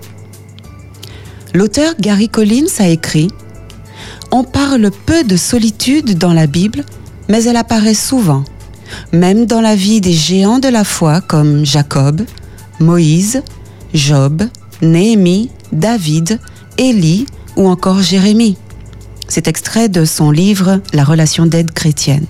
L'auteur 1.55 1.95
Gary 1.99 2.29
Collins 2.29 2.67
a 2.79 2.89
écrit 2.89 3.29
On 4.31 4.45
parle 4.45 4.91
peu 5.07 5.25
de 5.25 5.37
solitude 5.37 6.19
dans 6.19 6.33
la 6.33 6.47
Bible, 6.47 6.85
mais 7.29 7.45
elle 7.45 7.57
apparaît 7.57 7.95
souvent, 7.95 8.45
même 9.13 9.47
dans 9.47 9.61
la 9.61 9.75
vie 9.75 10.01
des 10.01 10.13
géants 10.13 10.59
de 10.59 10.69
la 10.69 10.85
foi 10.85 11.21
comme 11.21 11.65
Jacob, 11.65 12.23
Moïse, 12.81 13.43
Job, 13.95 14.43
Néhémie, 14.83 15.51
David, 15.73 16.41
Élie 16.79 17.27
ou 17.57 17.69
encore 17.69 18.03
Jérémie. 18.03 18.57
C'est 19.29 19.49
extrait 19.49 19.89
de 19.89 20.05
son 20.05 20.31
livre 20.31 20.81
La 20.93 21.05
relation 21.05 21.47
d'aide 21.47 21.73
chrétienne. 21.73 22.27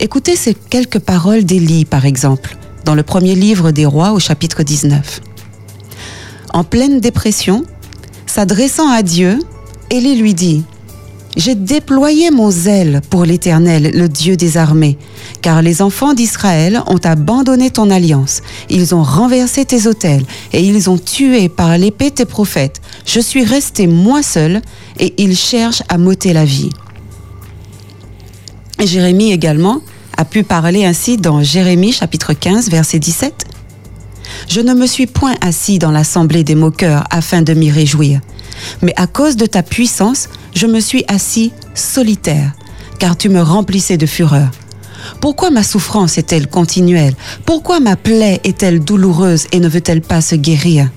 Écoutez 0.00 0.36
ces 0.36 0.54
quelques 0.54 0.98
paroles 0.98 1.44
d'Élie, 1.44 1.84
par 1.84 2.06
exemple, 2.06 2.56
dans 2.84 2.94
le 2.94 3.02
premier 3.02 3.34
livre 3.34 3.70
des 3.70 3.86
rois 3.86 4.12
au 4.12 4.18
chapitre 4.18 4.62
19. 4.62 5.20
En 6.52 6.64
pleine 6.64 7.00
dépression, 7.00 7.64
s'adressant 8.26 8.90
à 8.90 9.02
Dieu, 9.02 9.38
Élie 9.90 10.16
lui 10.16 10.34
dit, 10.34 10.64
J'ai 11.36 11.54
déployé 11.54 12.30
mon 12.30 12.50
zèle 12.50 13.00
pour 13.08 13.24
l'Éternel, 13.24 13.90
le 13.94 14.08
Dieu 14.08 14.36
des 14.36 14.58
armées, 14.58 14.98
car 15.40 15.62
les 15.62 15.80
enfants 15.80 16.12
d'Israël 16.12 16.82
ont 16.88 17.00
abandonné 17.02 17.70
ton 17.70 17.88
alliance, 17.88 18.42
ils 18.68 18.94
ont 18.94 19.02
renversé 19.02 19.64
tes 19.64 19.86
autels, 19.86 20.24
et 20.52 20.60
ils 20.60 20.90
ont 20.90 20.98
tué 20.98 21.48
par 21.48 21.78
l'épée 21.78 22.10
tes 22.10 22.26
prophètes. 22.26 22.82
Je 23.06 23.18
suis 23.18 23.44
resté 23.44 23.86
moi 23.86 24.22
seul, 24.22 24.60
et 25.00 25.14
ils 25.16 25.36
cherchent 25.36 25.82
à 25.88 25.96
m'ôter 25.96 26.34
la 26.34 26.44
vie. 26.44 26.70
Jérémie 28.78 29.32
également 29.32 29.80
a 30.18 30.26
pu 30.26 30.42
parler 30.42 30.84
ainsi 30.84 31.16
dans 31.16 31.42
Jérémie 31.42 31.92
chapitre 31.92 32.34
15 32.34 32.68
verset 32.68 32.98
17. 32.98 33.46
Je 34.48 34.60
ne 34.60 34.74
me 34.74 34.86
suis 34.86 35.06
point 35.06 35.34
assis 35.40 35.78
dans 35.78 35.90
l'assemblée 35.92 36.44
des 36.44 36.54
moqueurs 36.54 37.04
afin 37.10 37.40
de 37.40 37.54
m'y 37.54 37.70
réjouir, 37.70 38.20
mais 38.82 38.92
à 38.96 39.06
cause 39.06 39.36
de 39.36 39.46
ta 39.46 39.62
puissance, 39.62 40.28
je 40.54 40.66
me 40.66 40.80
suis 40.80 41.04
assis 41.08 41.52
solitaire, 41.74 42.52
car 42.98 43.16
tu 43.16 43.28
me 43.28 43.40
remplissais 43.42 43.96
de 43.96 44.06
fureur. 44.06 44.50
Pourquoi 45.20 45.50
ma 45.50 45.62
souffrance 45.62 46.18
est-elle 46.18 46.46
continuelle? 46.46 47.14
Pourquoi 47.44 47.80
ma 47.80 47.96
plaie 47.96 48.40
est-elle 48.44 48.80
douloureuse 48.80 49.46
et 49.52 49.60
ne 49.60 49.68
veut-elle 49.68 50.02
pas 50.02 50.20
se 50.20 50.34
guérir? 50.34 50.90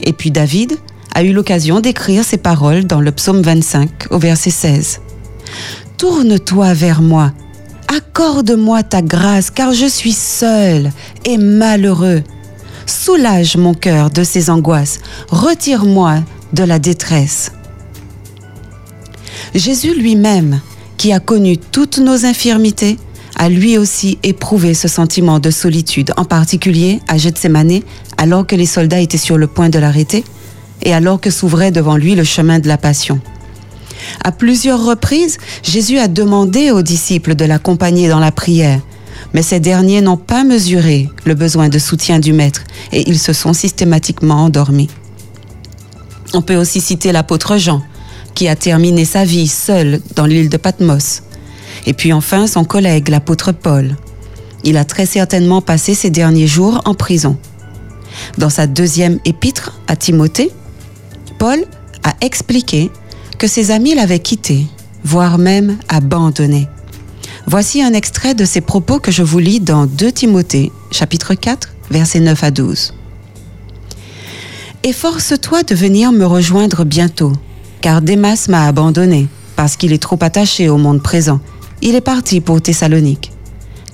Et 0.00 0.12
puis 0.12 0.30
David 0.30 0.76
a 1.14 1.22
eu 1.22 1.32
l'occasion 1.32 1.80
d'écrire 1.80 2.24
ces 2.24 2.38
paroles 2.38 2.84
dans 2.84 3.00
le 3.00 3.12
psaume 3.12 3.42
25 3.42 4.10
au 4.10 4.18
verset 4.18 4.50
16. 4.50 5.00
Tourne-toi 5.96 6.74
vers 6.74 7.02
moi, 7.02 7.32
accorde-moi 7.94 8.82
ta 8.82 9.02
grâce, 9.02 9.50
car 9.50 9.72
je 9.72 9.86
suis 9.86 10.12
seul 10.12 10.90
et 11.24 11.38
malheureux. 11.38 12.22
Soulage 12.86 13.56
mon 13.56 13.74
cœur 13.74 14.10
de 14.10 14.24
ses 14.24 14.50
angoisses, 14.50 14.98
retire-moi 15.28 16.22
de 16.52 16.64
la 16.64 16.78
détresse. 16.78 17.52
Jésus 19.54 19.94
lui-même, 19.94 20.60
qui 20.96 21.12
a 21.12 21.20
connu 21.20 21.58
toutes 21.58 21.98
nos 21.98 22.24
infirmités, 22.24 22.98
a 23.36 23.48
lui 23.48 23.78
aussi 23.78 24.18
éprouvé 24.22 24.74
ce 24.74 24.88
sentiment 24.88 25.38
de 25.38 25.50
solitude, 25.50 26.12
en 26.16 26.24
particulier 26.24 27.00
à 27.08 27.18
Gethsemane, 27.18 27.80
alors 28.16 28.46
que 28.46 28.56
les 28.56 28.66
soldats 28.66 29.00
étaient 29.00 29.18
sur 29.18 29.38
le 29.38 29.46
point 29.46 29.68
de 29.68 29.78
l'arrêter 29.78 30.24
et 30.82 30.92
alors 30.92 31.20
que 31.20 31.30
s'ouvrait 31.30 31.70
devant 31.70 31.96
lui 31.96 32.14
le 32.14 32.24
chemin 32.24 32.58
de 32.58 32.68
la 32.68 32.78
passion. 32.78 33.20
À 34.24 34.32
plusieurs 34.32 34.84
reprises, 34.84 35.38
Jésus 35.62 35.98
a 35.98 36.08
demandé 36.08 36.70
aux 36.70 36.82
disciples 36.82 37.34
de 37.34 37.44
l'accompagner 37.44 38.08
dans 38.08 38.18
la 38.18 38.32
prière, 38.32 38.80
mais 39.32 39.42
ces 39.42 39.60
derniers 39.60 40.00
n'ont 40.00 40.16
pas 40.16 40.44
mesuré 40.44 41.08
le 41.24 41.34
besoin 41.34 41.68
de 41.68 41.78
soutien 41.78 42.18
du 42.18 42.32
Maître 42.32 42.62
et 42.92 43.08
ils 43.08 43.18
se 43.18 43.32
sont 43.32 43.52
systématiquement 43.52 44.44
endormis. 44.44 44.90
On 46.34 46.42
peut 46.42 46.56
aussi 46.56 46.80
citer 46.80 47.12
l'apôtre 47.12 47.58
Jean, 47.58 47.82
qui 48.34 48.48
a 48.48 48.56
terminé 48.56 49.04
sa 49.04 49.24
vie 49.24 49.48
seul 49.48 50.00
dans 50.16 50.26
l'île 50.26 50.48
de 50.48 50.56
Patmos, 50.56 51.22
et 51.86 51.92
puis 51.92 52.12
enfin 52.12 52.46
son 52.46 52.64
collègue, 52.64 53.08
l'apôtre 53.08 53.52
Paul. 53.52 53.96
Il 54.64 54.76
a 54.76 54.84
très 54.84 55.06
certainement 55.06 55.60
passé 55.60 55.94
ses 55.94 56.10
derniers 56.10 56.46
jours 56.46 56.80
en 56.84 56.94
prison. 56.94 57.36
Dans 58.38 58.50
sa 58.50 58.66
deuxième 58.66 59.18
épître 59.24 59.78
à 59.86 59.96
Timothée, 59.96 60.50
Paul 61.38 61.64
a 62.04 62.14
expliqué 62.20 62.90
que 63.38 63.46
ses 63.46 63.70
amis 63.70 63.94
l'avaient 63.94 64.20
quitté, 64.20 64.66
voire 65.04 65.38
même 65.38 65.78
abandonné. 65.88 66.68
Voici 67.46 67.82
un 67.82 67.92
extrait 67.92 68.34
de 68.34 68.44
ses 68.44 68.60
propos 68.60 69.00
que 69.00 69.10
je 69.10 69.22
vous 69.22 69.40
lis 69.40 69.58
dans 69.58 69.86
2 69.86 70.12
Timothée, 70.12 70.70
chapitre 70.92 71.34
4, 71.34 71.70
versets 71.90 72.20
9 72.20 72.44
à 72.44 72.50
12. 72.50 72.94
Efforce-toi 74.84 75.62
de 75.64 75.74
venir 75.74 76.12
me 76.12 76.24
rejoindre 76.24 76.84
bientôt, 76.84 77.32
car 77.82 78.00
Démas 78.00 78.46
m'a 78.48 78.66
abandonné, 78.66 79.26
parce 79.56 79.76
qu'il 79.76 79.92
est 79.92 80.02
trop 80.02 80.18
attaché 80.22 80.70
au 80.70 80.78
monde 80.78 81.02
présent. 81.02 81.40
Il 81.82 81.94
est 81.96 82.00
parti 82.00 82.40
pour 82.40 82.62
Thessalonique. 82.62 83.32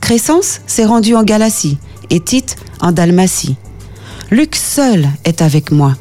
Crescence 0.00 0.60
s'est 0.66 0.84
rendu 0.84 1.16
en 1.16 1.24
Galatie, 1.24 1.78
et 2.10 2.20
Tite 2.20 2.56
en 2.80 2.92
Dalmatie. 2.92 3.56
Luc 4.30 4.54
seul 4.54 5.08
est 5.24 5.42
avec 5.42 5.72
moi. 5.72 5.96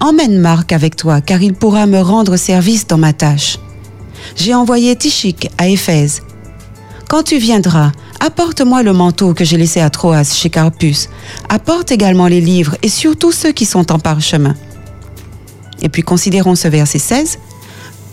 Emmène 0.00 0.38
Marc 0.38 0.72
avec 0.72 0.96
toi, 0.96 1.20
car 1.20 1.42
il 1.42 1.54
pourra 1.54 1.86
me 1.86 2.00
rendre 2.00 2.36
service 2.36 2.86
dans 2.86 2.98
ma 2.98 3.12
tâche. 3.12 3.58
J'ai 4.34 4.54
envoyé 4.54 4.96
Tichique 4.96 5.50
à 5.58 5.68
Éphèse. 5.68 6.22
Quand 7.08 7.22
tu 7.22 7.38
viendras, 7.38 7.92
apporte-moi 8.20 8.82
le 8.82 8.92
manteau 8.92 9.34
que 9.34 9.44
j'ai 9.44 9.56
laissé 9.56 9.80
à 9.80 9.90
Troas 9.90 10.24
chez 10.24 10.50
Carpus. 10.50 11.08
Apporte 11.48 11.92
également 11.92 12.28
les 12.28 12.40
livres 12.40 12.76
et 12.82 12.88
surtout 12.88 13.32
ceux 13.32 13.52
qui 13.52 13.66
sont 13.66 13.92
en 13.92 13.98
parchemin. 13.98 14.54
Et 15.82 15.88
puis 15.88 16.02
considérons 16.02 16.54
ce 16.54 16.68
verset 16.68 16.98
16. 16.98 17.38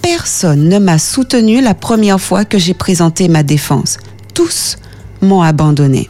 Personne 0.01 0.69
ne 0.69 0.77
m'a 0.77 0.99
soutenu 0.99 1.61
la 1.61 1.73
première 1.73 2.21
fois 2.21 2.45
que 2.45 2.57
j'ai 2.57 2.73
présenté 2.73 3.27
ma 3.27 3.43
défense. 3.43 3.97
Tous 4.33 4.77
m'ont 5.21 5.41
abandonné. 5.41 6.07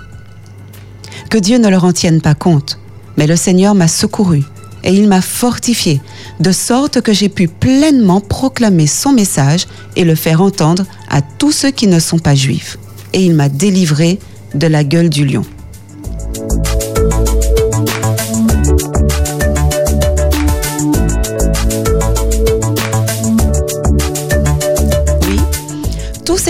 Que 1.30 1.38
Dieu 1.38 1.58
ne 1.58 1.70
leur 1.70 1.86
en 1.86 1.94
tienne 1.94 2.22
pas 2.22 2.36
compte, 2.36 2.80
mais 3.18 3.28
le 3.28 3.36
Seigneur 3.36 3.74
m'a 3.74 3.88
secouru 3.88 4.44
et 4.84 4.94
il 4.94 5.08
m'a 5.08 5.22
fortifié, 5.22 6.00
de 6.40 6.52
sorte 6.52 7.02
que 7.02 7.12
j'ai 7.12 7.30
pu 7.30 7.48
pleinement 7.48 8.22
proclamer 8.22 8.86
son 8.86 9.14
message 9.14 9.66
et 9.96 10.04
le 10.04 10.16
faire 10.16 10.42
entendre 10.42 10.86
à 11.10 11.22
tous 11.22 11.52
ceux 11.52 11.72
qui 11.72 11.88
ne 11.88 12.00
sont 12.00 12.20
pas 12.20 12.36
juifs. 12.36 12.78
Et 13.14 13.26
il 13.26 13.34
m'a 13.34 13.50
délivré 13.50 14.20
de 14.54 14.68
la 14.68 14.84
gueule 14.84 15.10
du 15.10 15.26
lion. 15.26 15.44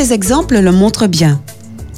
Ces 0.06 0.13
exemples 0.13 0.60
le 0.60 0.72
montrent 0.72 1.08
bien. 1.08 1.41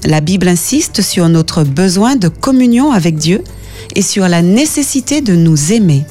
La 0.06 0.22
Bible 0.22 0.48
insiste 0.48 1.02
sur 1.02 1.28
notre 1.28 1.64
besoin 1.66 2.16
de 2.16 2.30
communion 2.30 2.92
avec 2.94 3.18
Dieu 3.18 3.44
et 3.96 4.02
sur 4.02 4.30
la 4.30 4.42
nécessité 4.42 5.20
de 5.20 5.36
nous 5.36 5.74
aimer, 5.74 6.06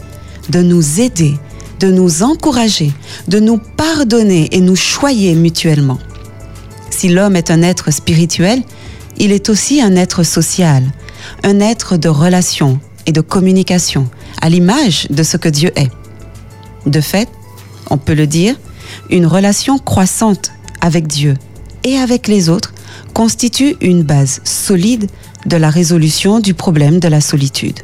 de 0.51 0.61
nous 0.61 1.01
aider, 1.01 1.35
de 1.81 1.91
nous 1.91 2.23
encourager, 2.23 2.93
de 3.29 3.39
nous 3.39 3.57
pardonner 3.57 4.49
et 4.53 4.61
nous 4.61 4.77
choyer 4.77 5.35
mutuellement. 5.35 5.99
Si 6.91 7.09
l'homme 7.09 7.35
est 7.35 7.51
un 7.51 7.63
être 7.63 7.91
spirituel, 7.91 8.63
il 9.17 9.33
est 9.33 9.49
aussi 9.49 9.81
un 9.81 9.97
être 9.97 10.23
social, 10.23 10.85
un 11.45 11.61
être 11.61 11.97
de 11.97 12.11
relation 12.11 12.79
et 13.07 13.13
de 13.13 13.23
communication, 13.23 14.07
à 14.43 14.51
l'image 14.51 15.07
de 15.09 15.23
ce 15.23 15.39
que 15.39 15.49
Dieu 15.49 15.73
est. 15.77 15.91
De 16.85 17.01
fait, 17.01 17.29
on 17.89 17.97
peut 17.97 18.15
le 18.15 18.27
dire, 18.27 18.55
une 19.09 19.25
relation 19.25 19.79
croissante 19.79 20.53
avec 20.83 21.07
Dieu 21.07 21.37
et 21.87 21.97
avec 21.97 22.27
les 22.29 22.51
autres 22.51 22.75
constitue 23.15 23.77
une 23.81 24.03
base 24.03 24.41
solide 24.45 25.09
de 25.47 25.57
la 25.57 25.71
résolution 25.71 26.41
du 26.41 26.53
problème 26.53 26.99
de 26.99 27.09
la 27.09 27.23
solitude. 27.23 27.81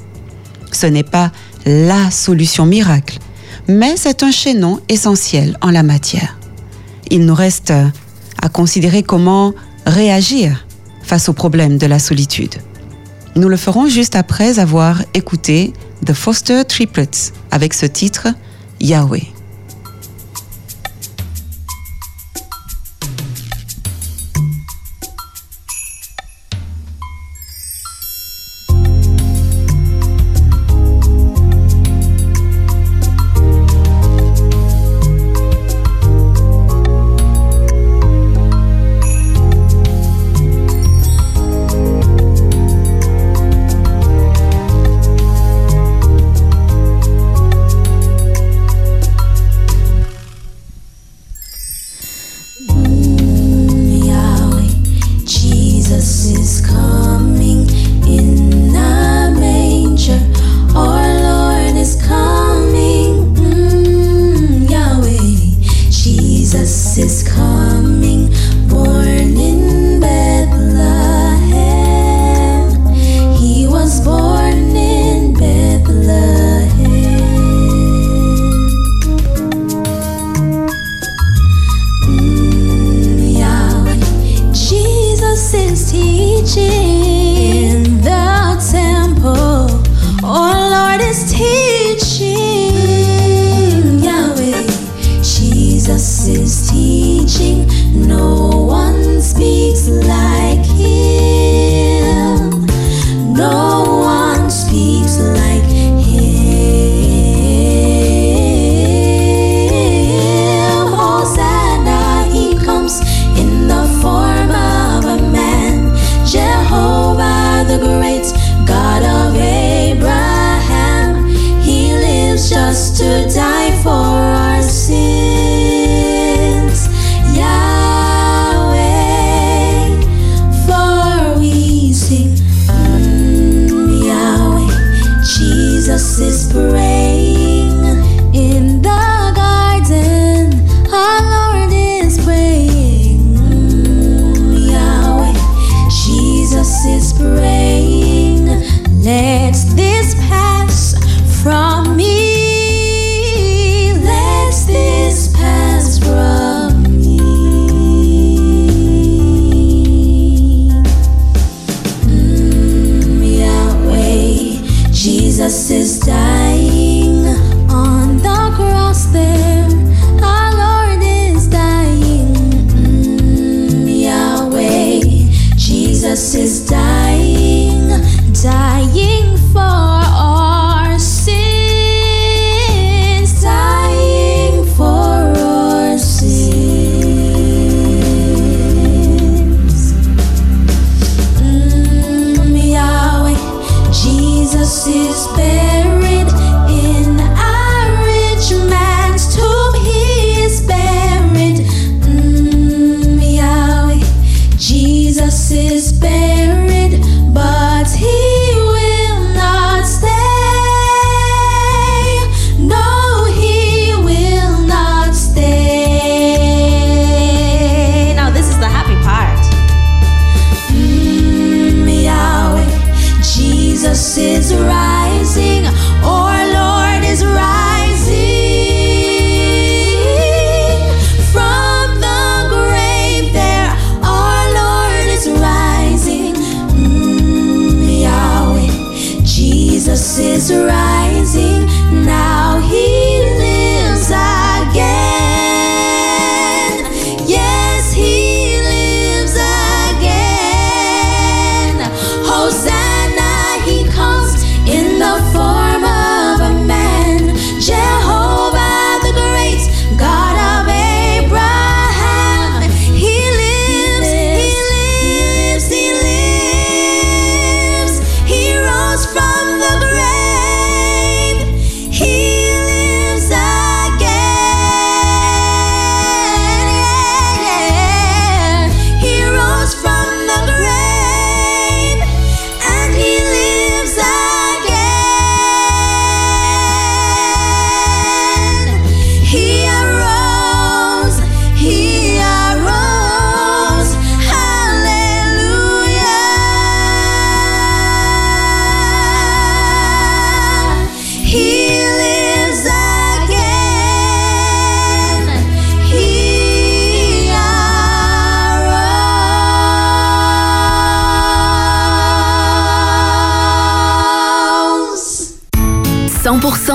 Ce 0.73 0.87
n'est 0.87 1.05
pas 1.05 1.31
la 1.65 2.11
solution 2.11 2.67
miracle, 2.67 3.19
mais 3.69 3.97
c'est 3.97 4.25
un 4.25 4.33
chaînon 4.33 4.81
essentiel 4.89 5.57
en 5.63 5.71
la 5.71 5.85
matière. 5.85 6.37
Il 7.11 7.25
nous 7.25 7.35
reste 7.35 7.73
à 8.43 8.49
considérer 8.49 9.05
comment 9.05 9.55
réagir 9.87 10.67
face 11.03 11.29
au 11.29 11.33
problème 11.33 11.79
de 11.79 11.87
la 11.87 12.01
solitude. 12.01 12.57
Nous 13.37 13.49
le 13.49 13.57
ferons 13.57 13.87
juste 13.87 14.17
après 14.17 14.59
avoir 14.59 15.03
écouté 15.15 15.73
The 16.05 16.13
Foster 16.13 16.65
Triplets 16.65 17.33
avec 17.53 17.73
ce 17.73 17.87
titre 17.87 18.29
Yahweh. 18.81 19.42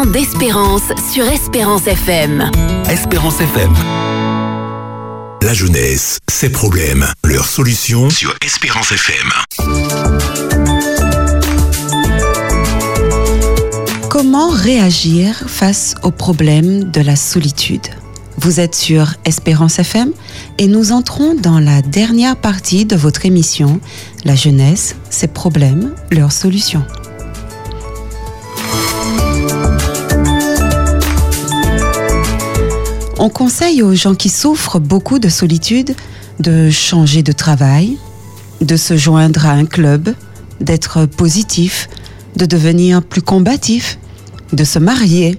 d'Espérance 0.06 0.92
sur 1.12 1.28
Espérance 1.28 1.88
FM. 1.88 2.52
Espérance 2.90 3.42
FM. 3.42 3.74
La 5.42 5.54
jeunesse, 5.54 6.20
ses 6.30 6.52
problèmes, 6.52 7.06
leurs 7.24 7.48
solutions 7.48 8.10
sur 8.10 8.36
Espérance 8.46 8.92
FM. 8.92 9.32
Comment 14.10 14.50
réagir 14.50 15.44
face 15.48 15.96
au 16.04 16.12
problème 16.12 16.92
de 16.92 17.02
la 17.02 17.16
solitude? 17.16 17.88
Vous 18.38 18.60
êtes 18.60 18.76
sur 18.76 19.16
Espérance 19.26 19.80
FM 19.80 20.12
et 20.60 20.68
nous 20.68 20.92
entrons 20.92 21.34
dans 21.34 21.60
la 21.60 21.82
dernière 21.82 22.36
partie 22.36 22.86
de 22.86 22.96
votre 22.96 23.26
émission 23.26 23.80
La 24.26 24.36
jeunesse, 24.36 24.96
ses 25.10 25.28
problèmes, 25.28 25.96
leurs 26.12 26.32
solutions. 26.32 26.86
On 33.28 33.30
conseille 33.30 33.84
aux 33.84 33.94
gens 33.94 34.16
qui 34.16 34.30
souffrent 34.30 34.80
beaucoup 34.80 35.20
de 35.20 35.28
solitude 35.28 35.96
de 36.40 36.70
changer 36.70 37.24
de 37.24 37.34
travail, 37.34 37.98
de 38.62 38.78
se 38.78 38.96
joindre 38.96 39.46
à 39.46 39.52
un 39.52 39.66
club, 39.66 40.14
d'être 40.62 41.06
positif, 41.06 41.90
de 42.38 42.46
devenir 42.46 43.04
plus 43.04 43.22
combatif, 43.22 44.00
de 44.54 44.64
se 44.64 44.80
marier, 44.80 45.38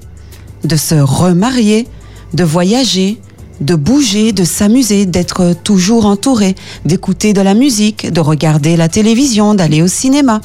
de 0.64 0.76
se 0.76 0.96
remarier, 0.96 1.88
de 2.34 2.44
voyager, 2.44 3.22
de 3.62 3.74
bouger, 3.74 4.32
de 4.32 4.44
s'amuser, 4.44 5.06
d'être 5.06 5.54
toujours 5.64 6.04
entouré, 6.04 6.56
d'écouter 6.84 7.32
de 7.32 7.40
la 7.40 7.54
musique, 7.54 8.12
de 8.12 8.20
regarder 8.20 8.76
la 8.76 8.90
télévision, 8.90 9.54
d'aller 9.54 9.80
au 9.80 9.88
cinéma, 9.88 10.42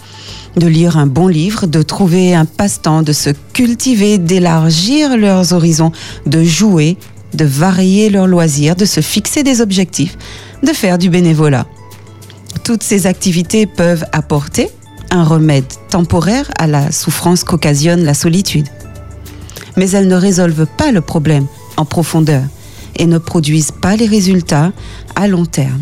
de 0.56 0.68
lire 0.68 0.98
un 0.98 1.08
bon 1.08 1.28
livre, 1.28 1.68
de 1.68 1.82
trouver 1.82 2.34
un 2.34 2.46
passe-temps, 2.46 3.02
de 3.02 3.12
se 3.12 3.32
cultiver, 3.52 4.18
d'élargir 4.18 5.18
leurs 5.18 5.52
horizons, 5.52 5.92
de 6.26 6.42
jouer, 6.42 6.98
de 7.34 7.46
varier 7.46 8.10
leurs 8.10 8.28
loisirs, 8.28 8.76
de 8.76 8.86
se 8.86 9.02
fixer 9.02 9.44
des 9.44 9.62
objectifs, 9.62 10.18
de 10.62 10.74
faire 10.74 10.98
du 10.98 11.10
bénévolat. 11.10 11.66
Toutes 12.64 12.84
ces 12.84 13.08
activités 13.08 13.66
peuvent 13.66 14.06
apporter 14.12 14.70
un 15.12 15.24
remède 15.24 15.66
temporaire 15.90 16.50
à 16.58 16.68
la 16.68 16.92
souffrance 16.92 17.44
qu'occasionne 17.44 18.04
la 18.04 18.14
solitude. 18.14 18.68
Mais 19.78 19.90
elles 19.92 20.08
ne 20.08 20.16
résolvent 20.16 20.68
pas 20.78 20.92
le 20.92 21.02
problème 21.02 21.46
en 21.78 21.86
profondeur 21.86 22.44
et 22.96 23.06
ne 23.06 23.18
produisent 23.18 23.72
pas 23.72 23.96
les 23.96 24.06
résultats 24.06 24.72
à 25.16 25.28
long 25.28 25.46
terme. 25.46 25.82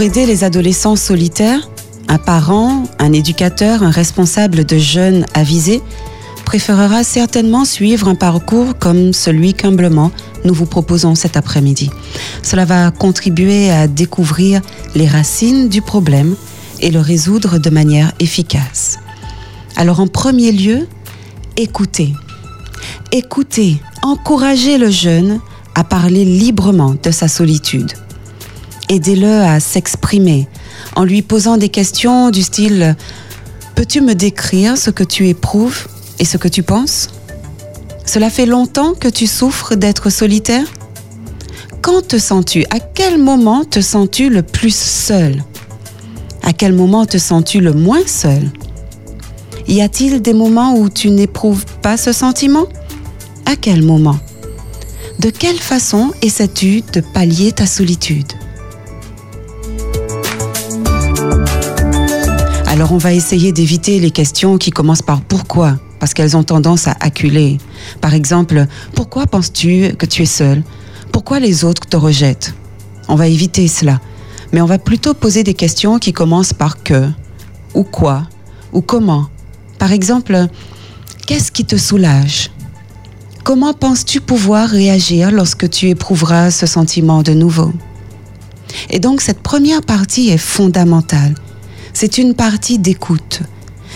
Pour 0.00 0.06
aider 0.06 0.24
les 0.24 0.44
adolescents 0.44 0.96
solitaires, 0.96 1.68
un 2.08 2.16
parent, 2.16 2.84
un 2.98 3.12
éducateur, 3.12 3.82
un 3.82 3.90
responsable 3.90 4.64
de 4.64 4.78
jeunes 4.78 5.26
avisés 5.34 5.82
préférera 6.46 7.04
certainement 7.04 7.66
suivre 7.66 8.08
un 8.08 8.14
parcours 8.14 8.78
comme 8.78 9.12
celui 9.12 9.52
qu'humblement 9.52 10.10
nous 10.46 10.54
vous 10.54 10.64
proposons 10.64 11.14
cet 11.14 11.36
après-midi. 11.36 11.90
Cela 12.42 12.64
va 12.64 12.90
contribuer 12.90 13.70
à 13.70 13.88
découvrir 13.88 14.62
les 14.94 15.06
racines 15.06 15.68
du 15.68 15.82
problème 15.82 16.34
et 16.80 16.90
le 16.90 17.00
résoudre 17.00 17.58
de 17.58 17.68
manière 17.68 18.10
efficace. 18.20 19.00
Alors 19.76 20.00
en 20.00 20.06
premier 20.06 20.50
lieu, 20.50 20.88
écoutez. 21.58 22.14
Écoutez, 23.12 23.76
encouragez 24.00 24.78
le 24.78 24.88
jeune 24.88 25.40
à 25.74 25.84
parler 25.84 26.24
librement 26.24 26.94
de 27.02 27.10
sa 27.10 27.28
solitude 27.28 27.92
aidez-le 28.90 29.40
à 29.40 29.60
s'exprimer. 29.60 30.48
En 30.96 31.04
lui 31.04 31.22
posant 31.22 31.56
des 31.56 31.70
questions 31.70 32.30
du 32.30 32.42
style 32.42 32.96
Peux-tu 33.74 34.02
me 34.02 34.14
décrire 34.14 34.76
ce 34.76 34.90
que 34.90 35.04
tu 35.04 35.28
éprouves 35.28 35.86
et 36.18 36.24
ce 36.26 36.36
que 36.36 36.48
tu 36.48 36.62
penses? 36.62 37.08
Cela 38.04 38.28
fait 38.28 38.44
longtemps 38.44 38.92
que 38.92 39.08
tu 39.08 39.26
souffres 39.26 39.76
d'être 39.76 40.10
solitaire? 40.10 40.66
Quand 41.80 42.06
te 42.06 42.18
sens-tu? 42.18 42.64
À 42.70 42.80
quel 42.80 43.18
moment 43.18 43.64
te 43.64 43.80
sens-tu 43.80 44.28
le 44.28 44.42
plus 44.42 44.74
seul? 44.74 45.42
À 46.42 46.52
quel 46.52 46.72
moment 46.74 47.06
te 47.06 47.16
sens-tu 47.16 47.60
le 47.60 47.72
moins 47.72 48.06
seul? 48.06 48.50
Y 49.68 49.80
a-t-il 49.80 50.20
des 50.20 50.34
moments 50.34 50.74
où 50.74 50.90
tu 50.90 51.10
n'éprouves 51.10 51.64
pas 51.80 51.96
ce 51.96 52.12
sentiment? 52.12 52.66
À 53.46 53.54
quel 53.54 53.82
moment? 53.82 54.18
De 55.20 55.30
quelle 55.30 55.58
façon 55.58 56.12
essaies-tu 56.22 56.82
de 56.92 57.00
pallier 57.00 57.52
ta 57.52 57.66
solitude? 57.66 58.39
Alors 62.80 62.92
on 62.92 62.96
va 62.96 63.12
essayer 63.12 63.52
d'éviter 63.52 64.00
les 64.00 64.10
questions 64.10 64.56
qui 64.56 64.70
commencent 64.70 65.02
par 65.02 65.20
pourquoi, 65.20 65.78
parce 65.98 66.14
qu'elles 66.14 66.34
ont 66.34 66.44
tendance 66.44 66.88
à 66.88 66.96
acculer. 67.00 67.58
Par 68.00 68.14
exemple, 68.14 68.64
pourquoi 68.94 69.26
penses-tu 69.26 69.94
que 69.98 70.06
tu 70.06 70.22
es 70.22 70.24
seul? 70.24 70.62
Pourquoi 71.12 71.40
les 71.40 71.62
autres 71.62 71.86
te 71.86 71.98
rejettent? 71.98 72.54
On 73.06 73.16
va 73.16 73.28
éviter 73.28 73.68
cela. 73.68 74.00
Mais 74.54 74.62
on 74.62 74.64
va 74.64 74.78
plutôt 74.78 75.12
poser 75.12 75.42
des 75.42 75.52
questions 75.52 75.98
qui 75.98 76.14
commencent 76.14 76.54
par 76.54 76.82
que, 76.82 77.10
ou 77.74 77.82
quoi 77.82 78.22
ou 78.72 78.80
comment. 78.80 79.28
Par 79.78 79.92
exemple, 79.92 80.46
qu'est-ce 81.26 81.52
qui 81.52 81.66
te 81.66 81.76
soulage? 81.76 82.50
Comment 83.44 83.74
penses-tu 83.74 84.22
pouvoir 84.22 84.70
réagir 84.70 85.32
lorsque 85.32 85.68
tu 85.68 85.90
éprouveras 85.90 86.50
ce 86.50 86.64
sentiment 86.64 87.22
de 87.22 87.34
nouveau? 87.34 87.74
Et 88.88 89.00
donc 89.00 89.20
cette 89.20 89.42
première 89.42 89.82
partie 89.82 90.30
est 90.30 90.38
fondamentale. 90.38 91.34
C'est 91.92 92.18
une 92.18 92.34
partie 92.34 92.78
d'écoute. 92.78 93.40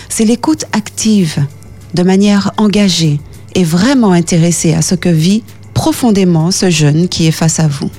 C'est 0.09 0.25
l'écoute 0.25 0.65
active, 0.71 1.45
de 1.93 2.03
manière 2.03 2.51
engagée 2.57 3.19
et 3.55 3.63
vraiment 3.63 4.11
intéressée 4.11 4.73
à 4.73 4.81
ce 4.81 4.95
que 4.95 5.09
vit 5.09 5.43
profondément 5.73 6.51
ce 6.51 6.69
jeune 6.69 7.07
qui 7.07 7.27
est 7.27 7.31
face 7.31 7.59
à 7.59 7.67
vous. 7.67 7.89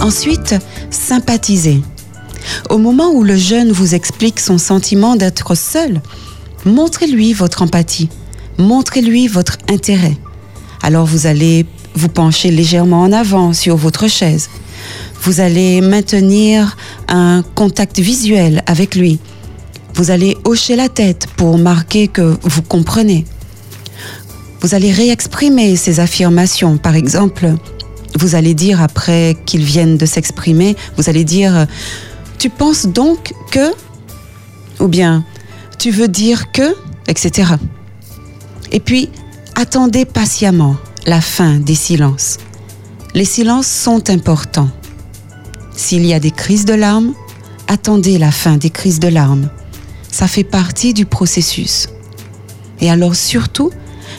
Ensuite, 0.00 0.56
sympathiser. 0.90 1.80
Au 2.68 2.78
moment 2.78 3.10
où 3.12 3.22
le 3.22 3.36
jeune 3.36 3.70
vous 3.70 3.94
explique 3.94 4.40
son 4.40 4.58
sentiment 4.58 5.16
d'être 5.16 5.54
seul, 5.54 6.00
montrez-lui 6.64 7.32
votre 7.32 7.62
empathie, 7.62 8.08
montrez-lui 8.58 9.28
votre 9.28 9.58
intérêt. 9.68 10.16
Alors 10.82 11.06
vous 11.06 11.26
allez 11.26 11.66
vous 11.94 12.08
pencher 12.08 12.50
légèrement 12.50 13.02
en 13.02 13.12
avant 13.12 13.52
sur 13.52 13.76
votre 13.76 14.08
chaise. 14.08 14.48
Vous 15.22 15.40
allez 15.40 15.80
maintenir 15.80 16.76
un 17.08 17.42
contact 17.54 17.98
visuel 17.98 18.62
avec 18.66 18.94
lui. 18.94 19.18
Vous 19.94 20.10
allez 20.10 20.36
hocher 20.44 20.76
la 20.76 20.88
tête 20.88 21.26
pour 21.36 21.58
marquer 21.58 22.08
que 22.08 22.36
vous 22.42 22.62
comprenez. 22.62 23.24
Vous 24.60 24.74
allez 24.74 24.92
réexprimer 24.92 25.76
ces 25.76 26.00
affirmations. 26.00 26.78
Par 26.78 26.94
exemple, 26.94 27.54
vous 28.18 28.34
allez 28.34 28.54
dire 28.54 28.82
après 28.82 29.36
qu'ils 29.46 29.64
viennent 29.64 29.96
de 29.96 30.06
s'exprimer, 30.06 30.76
vous 30.96 31.08
allez 31.08 31.24
dire 31.24 31.66
Tu 32.38 32.48
penses 32.50 32.86
donc 32.86 33.32
que 33.50 33.72
Ou 34.80 34.88
bien 34.88 35.24
Tu 35.78 35.90
veux 35.90 36.08
dire 36.08 36.50
que 36.52 36.74
etc. 37.10 37.52
Et 38.72 38.80
puis, 38.80 39.10
attendez 39.56 40.04
patiemment 40.04 40.76
la 41.06 41.20
fin 41.20 41.58
des 41.58 41.74
silences. 41.74 42.38
Les 43.14 43.24
silences 43.24 43.66
sont 43.66 44.10
importants. 44.10 44.70
S'il 45.76 46.04
y 46.06 46.14
a 46.14 46.20
des 46.20 46.30
crises 46.30 46.64
de 46.64 46.74
larmes, 46.74 47.14
attendez 47.68 48.18
la 48.18 48.30
fin 48.30 48.56
des 48.56 48.70
crises 48.70 49.00
de 49.00 49.08
larmes. 49.08 49.48
Ça 50.10 50.26
fait 50.26 50.44
partie 50.44 50.94
du 50.94 51.06
processus. 51.06 51.88
Et 52.80 52.90
alors 52.90 53.14
surtout, 53.14 53.70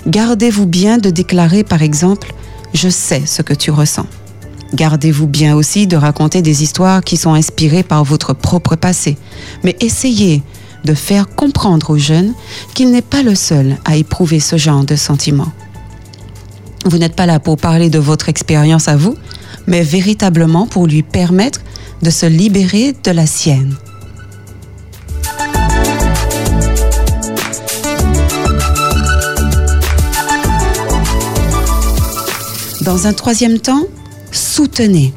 gardez-vous 0.08 0.66
bien 0.66 0.98
de 0.98 1.10
déclarer 1.10 1.64
par 1.64 1.82
exemple 1.82 2.34
je 2.74 2.90
sais 2.90 3.24
ce 3.26 3.42
que 3.42 3.54
tu 3.54 3.72
ressens. 3.72 4.06
Gardez-vous 4.74 5.28
bien 5.28 5.56
aussi 5.56 5.88
de 5.88 5.98
raconter 5.98 6.42
des 6.42 6.64
histoires 6.64 7.04
qui 7.04 7.18
sont 7.18 7.34
inspirées 7.34 7.84
par 7.84 8.06
votre 8.06 8.34
propre 8.34 8.78
passé, 8.78 9.18
mais 9.64 9.76
essayez 9.82 10.42
de 10.86 10.94
faire 10.94 11.28
comprendre 11.28 11.90
aux 11.92 11.98
jeunes 11.98 12.34
qu'il 12.74 12.92
n'est 12.92 13.02
pas 13.02 13.22
le 13.22 13.36
seul 13.36 13.78
à 13.84 13.98
éprouver 13.98 14.40
ce 14.40 14.58
genre 14.58 14.86
de 14.86 14.96
sentiments. 14.96 15.52
Vous 16.86 16.98
n'êtes 16.98 17.16
pas 17.16 17.26
là 17.26 17.40
pour 17.40 17.58
parler 17.58 17.90
de 17.90 18.00
votre 18.00 18.30
expérience 18.30 18.88
à 18.88 18.96
vous, 18.96 19.16
mais 19.68 19.84
véritablement 19.84 20.66
pour 20.66 20.88
lui 20.88 21.04
permettre 21.04 21.62
de 22.02 22.10
se 22.10 22.26
libérer 22.26 22.96
de 23.04 23.12
la 23.12 23.26
sienne. 23.26 23.76
Dans 32.82 33.06
un 33.06 33.14
troisième 33.14 33.60
temps, 33.60 33.86
soutenez. 34.32 35.14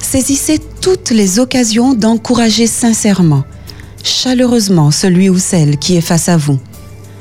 Saisissez 0.00 0.60
toutes 0.80 1.10
les 1.10 1.40
occasions 1.40 1.94
d'encourager 1.94 2.68
sincèrement, 2.68 3.42
chaleureusement 4.04 4.92
celui 4.92 5.28
ou 5.28 5.38
celle 5.38 5.78
qui 5.78 5.96
est 5.96 6.00
face 6.00 6.28
à 6.28 6.36
vous, 6.36 6.60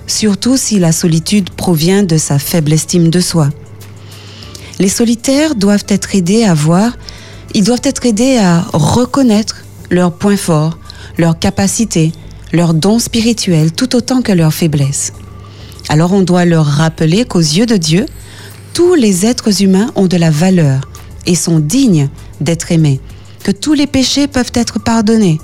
surtout 0.07 0.57
si 0.57 0.79
la 0.79 0.91
solitude 0.91 1.49
provient 1.49 2.03
de 2.03 2.17
sa 2.17 2.39
faible 2.39 2.73
estime 2.73 3.09
de 3.09 3.19
soi. 3.19 3.49
Les 4.79 4.89
solitaires 4.89 5.55
doivent 5.55 5.85
être 5.87 6.15
aidés 6.15 6.43
à 6.43 6.53
voir, 6.53 6.97
ils 7.53 7.63
doivent 7.63 7.81
être 7.83 8.05
aidés 8.05 8.37
à 8.37 8.65
reconnaître 8.73 9.63
leurs 9.89 10.11
points 10.11 10.37
forts, 10.37 10.77
leurs 11.17 11.39
capacités, 11.39 12.11
leurs 12.51 12.73
dons 12.73 12.99
spirituels 12.99 13.71
tout 13.71 13.95
autant 13.95 14.21
que 14.21 14.31
leurs 14.31 14.53
faiblesses. 14.53 15.13
Alors 15.87 16.13
on 16.13 16.21
doit 16.21 16.45
leur 16.45 16.65
rappeler 16.65 17.25
qu'aux 17.25 17.39
yeux 17.39 17.65
de 17.65 17.77
Dieu, 17.77 18.05
tous 18.73 18.95
les 18.95 19.25
êtres 19.25 19.61
humains 19.61 19.91
ont 19.95 20.07
de 20.07 20.17
la 20.17 20.31
valeur 20.31 20.81
et 21.25 21.35
sont 21.35 21.59
dignes 21.59 22.09
d'être 22.41 22.71
aimés, 22.71 22.99
que 23.43 23.51
tous 23.51 23.73
les 23.73 23.87
péchés 23.87 24.27
peuvent 24.27 24.51
être 24.53 24.79
pardonnés, 24.79 25.39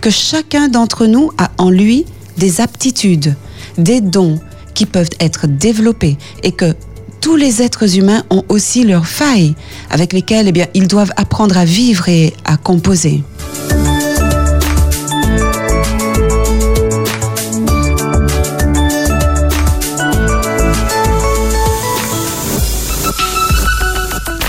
que 0.00 0.10
chacun 0.10 0.68
d'entre 0.68 1.06
nous 1.06 1.30
a 1.38 1.50
en 1.58 1.70
lui 1.70 2.04
des 2.38 2.60
aptitudes, 2.60 3.36
des 3.78 4.00
dons 4.00 4.38
qui 4.74 4.86
peuvent 4.86 5.10
être 5.20 5.46
développés 5.46 6.16
et 6.42 6.52
que 6.52 6.74
tous 7.20 7.36
les 7.36 7.62
êtres 7.62 7.96
humains 7.98 8.24
ont 8.30 8.44
aussi 8.48 8.84
leurs 8.84 9.06
failles 9.06 9.54
avec 9.90 10.12
lesquelles 10.12 10.48
eh 10.48 10.52
bien, 10.52 10.66
ils 10.74 10.88
doivent 10.88 11.12
apprendre 11.16 11.56
à 11.56 11.64
vivre 11.64 12.08
et 12.08 12.34
à 12.44 12.56
composer. 12.56 13.22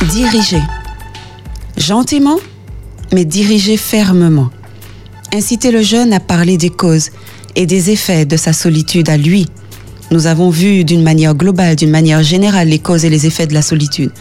Diriger. 0.10 0.62
Gentiment, 1.78 2.40
mais 3.14 3.26
diriger 3.26 3.78
fermement. 3.78 4.50
Inciter 5.32 5.72
le 5.72 5.82
jeune 5.82 6.14
à 6.14 6.20
parler 6.20 6.58
des 6.58 6.70
causes 6.70 7.10
et 7.56 7.66
des 7.66 7.92
effets 7.92 8.26
de 8.26 8.38
sa 8.38 8.54
solitude 8.54 9.10
à 9.10 9.18
lui. 9.18 9.48
Nous 10.12 10.28
avons 10.28 10.50
vu 10.50 10.84
d'une 10.84 11.04
manière 11.04 11.36
globale, 11.36 11.76
d'une 11.76 11.90
manière 11.90 12.24
générale, 12.24 12.68
les 12.68 12.80
causes 12.80 13.06
et 13.06 13.10
les 13.10 13.26
effets 13.26 13.48
de 13.48 13.54
la 13.54 13.62
solitude. 13.62 14.12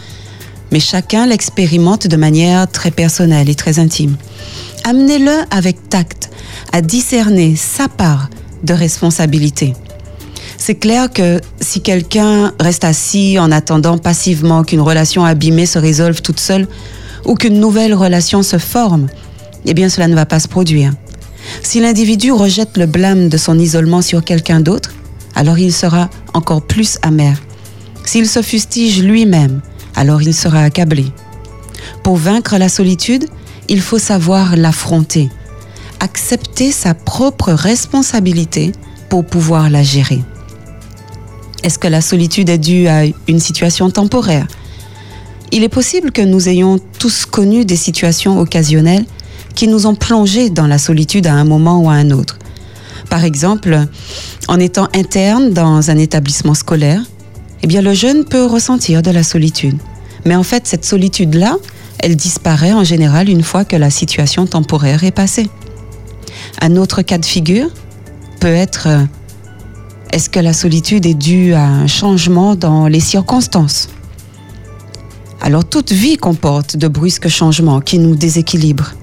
Mais 0.71 0.81
chacun 0.81 1.27
l'expérimente 1.27 2.07
de 2.07 2.17
manière 2.17 2.71
très 2.71 2.91
personnelle 2.91 3.51
et 3.51 3.55
très 3.55 3.79
intime. 3.79 4.17
Amenez-le 4.85 5.33
avec 5.51 5.89
tact 5.89 6.31
à 6.73 6.81
discerner 6.81 7.57
sa 7.57 7.89
part 7.89 8.31
de 8.63 8.73
responsabilité. 8.73 9.75
C'est 10.57 10.77
clair 10.77 11.13
que 11.13 11.41
si 11.61 11.81
quelqu'un 11.81 12.53
reste 12.61 12.85
assis 12.85 13.39
en 13.39 13.51
attendant 13.51 13.99
passivement 13.99 14.65
qu'une 14.65 14.81
relation 14.81 15.25
abîmée 15.25 15.67
se 15.67 15.79
résolve 15.79 16.23
toute 16.23 16.41
seule 16.41 16.69
ou 17.25 17.35
qu'une 17.35 17.59
nouvelle 17.59 17.95
relation 17.95 18.43
se 18.43 18.59
forme, 18.59 19.09
eh 19.67 19.75
bien 19.75 19.89
cela 19.89 20.09
ne 20.09 20.15
va 20.15 20.25
pas 20.25 20.39
se 20.39 20.49
produire. 20.49 20.93
Si 21.63 21.81
l'individu 21.81 22.33
rejette 22.33 22.77
le 22.77 22.87
blâme 22.87 23.29
de 23.29 23.37
son 23.37 23.59
isolement 23.59 24.03
sur 24.03 24.25
quelqu'un 24.25 24.61
d'autre, 24.61 24.95
alors 25.35 25.59
il 25.59 25.73
sera 25.73 26.11
encore 26.35 26.63
plus 26.63 26.99
amer. 27.03 27.37
S'il 28.05 28.29
se 28.29 28.43
fustige 28.43 29.03
lui-même, 29.03 29.61
alors 29.95 30.23
il 30.23 30.35
sera 30.35 30.63
accablé. 30.63 31.07
Pour 32.03 32.17
vaincre 32.17 32.57
la 32.59 32.69
solitude, 32.69 33.27
il 33.69 33.81
faut 33.81 33.99
savoir 33.99 34.57
l'affronter, 34.57 35.31
accepter 36.01 36.73
sa 36.73 36.95
propre 36.95 37.53
responsabilité 37.53 38.73
pour 39.09 39.25
pouvoir 39.25 39.71
la 39.71 39.83
gérer. 39.83 40.21
Est-ce 41.63 41.79
que 41.79 41.89
la 41.89 42.01
solitude 42.01 42.49
est 42.49 42.59
due 42.59 42.89
à 42.89 43.05
une 43.29 43.39
situation 43.39 43.91
temporaire? 43.91 44.49
Il 45.53 45.63
est 45.63 45.69
possible 45.69 46.11
que 46.11 46.23
nous 46.23 46.49
ayons 46.49 46.81
tous 46.99 47.25
connu 47.25 47.65
des 47.65 47.77
situations 47.77 48.41
occasionnelles 48.41 49.05
qui 49.55 49.69
nous 49.69 49.87
ont 49.87 49.95
plongés 49.95 50.51
dans 50.51 50.67
la 50.67 50.79
solitude 50.79 51.27
à 51.27 51.35
un 51.35 51.45
moment 51.45 51.81
ou 51.81 51.91
à 51.91 51.95
un 51.95 52.11
autre. 52.11 52.39
Par 53.11 53.25
exemple, 53.25 53.87
en 54.49 54.59
étant 54.59 54.89
interne 54.95 55.51
dans 55.51 55.91
un 55.91 55.99
établissement 55.99 56.55
scolaire, 56.55 57.03
eh 57.63 57.67
bien 57.67 57.83
le 57.83 57.95
jeune 57.95 58.25
peut 58.25 58.45
ressentir 58.45 59.03
de 59.03 59.11
la 59.11 59.23
solitude. 59.23 59.77
Mais 60.25 60.35
en 60.35 60.43
fait, 60.43 60.67
cette 60.67 60.85
solitude-là, 60.85 61.57
elle 61.99 62.17
disparaît 62.17 62.73
en 62.73 62.85
général 62.85 63.29
une 63.29 63.43
fois 63.43 63.65
que 63.65 63.77
la 63.77 63.91
situation 63.91 64.47
temporaire 64.47 65.05
est 65.05 65.13
passée. 65.13 65.49
Un 66.61 66.77
autre 66.77 67.03
cas 67.03 67.19
de 67.19 67.25
figure 67.25 67.69
peut 68.41 68.49
être 68.49 68.89
est-ce 70.13 70.29
que 70.29 70.41
la 70.41 70.53
solitude 70.53 71.07
est 71.07 71.15
due 71.15 71.55
à 71.55 71.65
un 71.65 71.87
changement 71.87 72.55
dans 72.55 72.87
les 72.87 73.01
circonstances? 73.01 73.89
Alors 75.41 75.65
toute 75.65 75.91
vie 75.91 76.19
comporte 76.19 76.77
de 76.77 76.87
brusques 76.87 77.29
changements 77.29 77.81
qui 77.81 77.99
nous 77.99 78.15
déséquilibrent. 78.15 78.95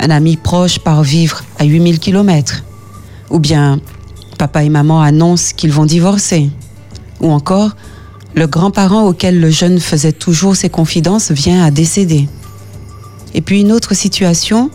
Un 0.00 0.10
ami 0.10 0.36
proche 0.36 0.78
part 0.78 1.02
vivre 1.02 1.44
à 1.58 1.64
8000 1.64 1.98
km. 1.98 2.64
Ou 3.30 3.38
bien 3.38 3.78
papa 4.38 4.64
et 4.64 4.70
maman 4.70 5.02
annoncent 5.02 5.52
qu'ils 5.54 5.72
vont 5.72 5.84
divorcer. 5.84 6.48
Ou 7.20 7.30
encore, 7.30 7.76
le 8.34 8.46
grand-parent 8.46 9.06
auquel 9.06 9.38
le 9.38 9.50
jeune 9.50 9.78
faisait 9.78 10.12
toujours 10.12 10.56
ses 10.56 10.70
confidences 10.70 11.30
vient 11.30 11.62
à 11.62 11.70
décéder. 11.70 12.26
Et 13.34 13.42
puis 13.42 13.60
une 13.60 13.72
autre 13.72 13.94
situation, 13.94 14.70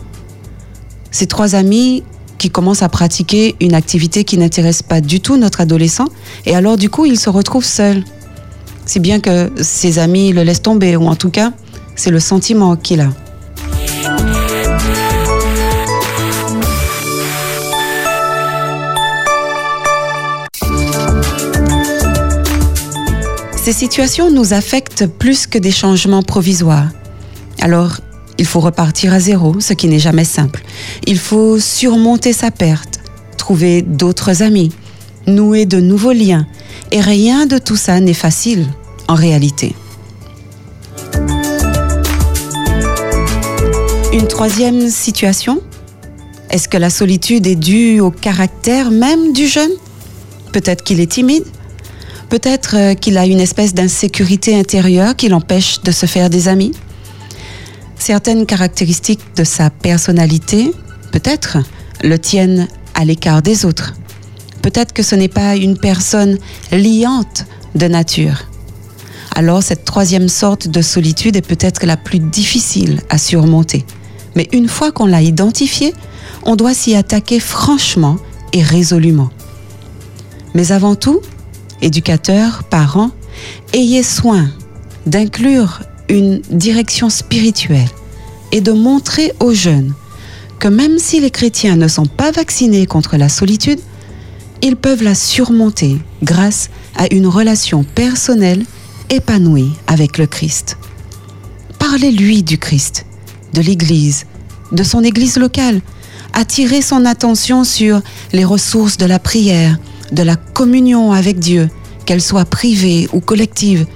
ces 1.10 1.26
trois 1.26 1.56
amis 1.56 2.04
qui 2.38 2.50
commence 2.50 2.82
à 2.82 2.88
pratiquer 2.88 3.56
une 3.60 3.74
activité 3.74 4.22
qui 4.22 4.38
n'intéresse 4.38 4.82
pas 4.82 5.00
du 5.00 5.20
tout 5.20 5.36
notre 5.36 5.60
adolescent, 5.60 6.06
et 6.44 6.54
alors 6.54 6.76
du 6.76 6.88
coup 6.88 7.04
il 7.04 7.18
se 7.18 7.30
retrouve 7.30 7.64
seul. 7.64 8.04
si 8.84 9.00
bien 9.00 9.18
que 9.18 9.50
ses 9.60 9.98
amis 9.98 10.32
le 10.32 10.44
laissent 10.44 10.62
tomber, 10.62 10.96
ou 10.96 11.08
en 11.08 11.16
tout 11.16 11.30
cas, 11.30 11.52
c'est 11.96 12.10
le 12.10 12.20
sentiment 12.20 12.76
qu'il 12.76 13.00
a. 13.00 13.10
Ces 23.66 23.72
situations 23.72 24.30
nous 24.30 24.52
affectent 24.52 25.08
plus 25.08 25.48
que 25.48 25.58
des 25.58 25.72
changements 25.72 26.22
provisoires. 26.22 26.88
Alors, 27.60 27.96
il 28.38 28.46
faut 28.46 28.60
repartir 28.60 29.12
à 29.12 29.18
zéro, 29.18 29.58
ce 29.58 29.72
qui 29.72 29.88
n'est 29.88 29.98
jamais 29.98 30.24
simple. 30.24 30.62
Il 31.04 31.18
faut 31.18 31.58
surmonter 31.58 32.32
sa 32.32 32.52
perte, 32.52 33.00
trouver 33.36 33.82
d'autres 33.82 34.44
amis, 34.44 34.70
nouer 35.26 35.66
de 35.66 35.80
nouveaux 35.80 36.12
liens. 36.12 36.46
Et 36.92 37.00
rien 37.00 37.46
de 37.46 37.58
tout 37.58 37.74
ça 37.74 37.98
n'est 37.98 38.14
facile 38.14 38.68
en 39.08 39.16
réalité. 39.16 39.74
Une 44.12 44.28
troisième 44.28 44.88
situation? 44.90 45.60
Est-ce 46.50 46.68
que 46.68 46.76
la 46.76 46.90
solitude 46.90 47.48
est 47.48 47.56
due 47.56 47.98
au 47.98 48.12
caractère 48.12 48.92
même 48.92 49.32
du 49.32 49.48
jeune? 49.48 49.72
Peut-être 50.52 50.84
qu'il 50.84 51.00
est 51.00 51.10
timide? 51.10 51.42
Peut-être 52.28 52.76
euh, 52.76 52.94
qu'il 52.94 53.18
a 53.18 53.26
une 53.26 53.40
espèce 53.40 53.74
d'insécurité 53.74 54.58
intérieure 54.58 55.14
qui 55.14 55.28
l'empêche 55.28 55.80
de 55.82 55.92
se 55.92 56.06
faire 56.06 56.30
des 56.30 56.48
amis. 56.48 56.72
Certaines 57.98 58.46
caractéristiques 58.46 59.22
de 59.36 59.44
sa 59.44 59.70
personnalité, 59.70 60.72
peut-être, 61.12 61.58
le 62.02 62.18
tiennent 62.18 62.68
à 62.94 63.04
l'écart 63.04 63.42
des 63.42 63.64
autres. 63.64 63.94
Peut-être 64.62 64.92
que 64.92 65.02
ce 65.02 65.14
n'est 65.14 65.28
pas 65.28 65.56
une 65.56 65.78
personne 65.78 66.38
liante 66.72 67.46
de 67.74 67.86
nature. 67.86 68.48
Alors 69.34 69.62
cette 69.62 69.84
troisième 69.84 70.28
sorte 70.28 70.66
de 70.66 70.82
solitude 70.82 71.36
est 71.36 71.46
peut-être 71.46 71.84
la 71.84 71.96
plus 71.96 72.18
difficile 72.18 73.02
à 73.10 73.18
surmonter. 73.18 73.84
Mais 74.34 74.48
une 74.52 74.68
fois 74.68 74.92
qu'on 74.92 75.06
l'a 75.06 75.22
identifiée, 75.22 75.94
on 76.42 76.56
doit 76.56 76.74
s'y 76.74 76.94
attaquer 76.94 77.38
franchement 77.38 78.16
et 78.52 78.62
résolument. 78.62 79.30
Mais 80.54 80.72
avant 80.72 80.94
tout, 80.94 81.20
éducateurs, 81.82 82.64
parents, 82.64 83.10
ayez 83.72 84.02
soin 84.02 84.48
d'inclure 85.06 85.80
une 86.08 86.40
direction 86.50 87.10
spirituelle 87.10 87.88
et 88.52 88.60
de 88.60 88.72
montrer 88.72 89.32
aux 89.40 89.52
jeunes 89.52 89.94
que 90.58 90.68
même 90.68 90.98
si 90.98 91.20
les 91.20 91.30
chrétiens 91.30 91.76
ne 91.76 91.88
sont 91.88 92.06
pas 92.06 92.30
vaccinés 92.30 92.86
contre 92.86 93.16
la 93.16 93.28
solitude, 93.28 93.80
ils 94.62 94.76
peuvent 94.76 95.02
la 95.02 95.14
surmonter 95.14 95.98
grâce 96.22 96.70
à 96.96 97.12
une 97.12 97.26
relation 97.26 97.84
personnelle 97.84 98.64
épanouie 99.10 99.72
avec 99.86 100.18
le 100.18 100.26
Christ. 100.26 100.78
Parlez-lui 101.78 102.42
du 102.42 102.58
Christ, 102.58 103.04
de 103.52 103.60
l'Église, 103.60 104.26
de 104.72 104.82
son 104.82 105.04
Église 105.04 105.36
locale. 105.36 105.80
Attirez 106.32 106.82
son 106.82 107.04
attention 107.04 107.64
sur 107.64 108.00
les 108.32 108.44
ressources 108.44 108.96
de 108.96 109.06
la 109.06 109.18
prière, 109.18 109.78
de 110.12 110.22
la 110.22 110.36
communion 110.36 111.12
avec 111.12 111.38
Dieu, 111.38 111.68
qu'elle 112.04 112.22
soit 112.22 112.44
privée 112.44 113.08
ou 113.12 113.20
collective, 113.20 113.86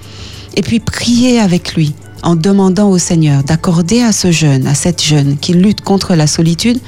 et 0.57 0.63
puis 0.63 0.81
priez 0.81 1.41
avec 1.41 1.75
lui 1.75 1.95
en 2.23 2.37
demandant 2.37 2.91
au 2.91 2.99
Seigneur 2.99 3.43
d'accorder 3.45 4.03
à 4.03 4.13
ce 4.13 4.31
jeune, 4.31 4.67
à 4.67 4.75
cette 4.75 5.03
jeune 5.03 5.37
qui 5.39 5.55
lutte 5.55 5.81
contre 5.81 6.15
la 6.15 6.27
solitude, 6.27 6.79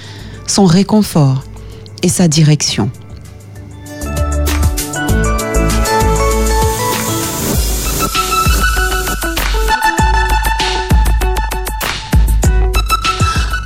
son 0.46 0.64
réconfort 0.64 1.44
et 2.02 2.08
sa 2.08 2.28
direction. 2.28 2.90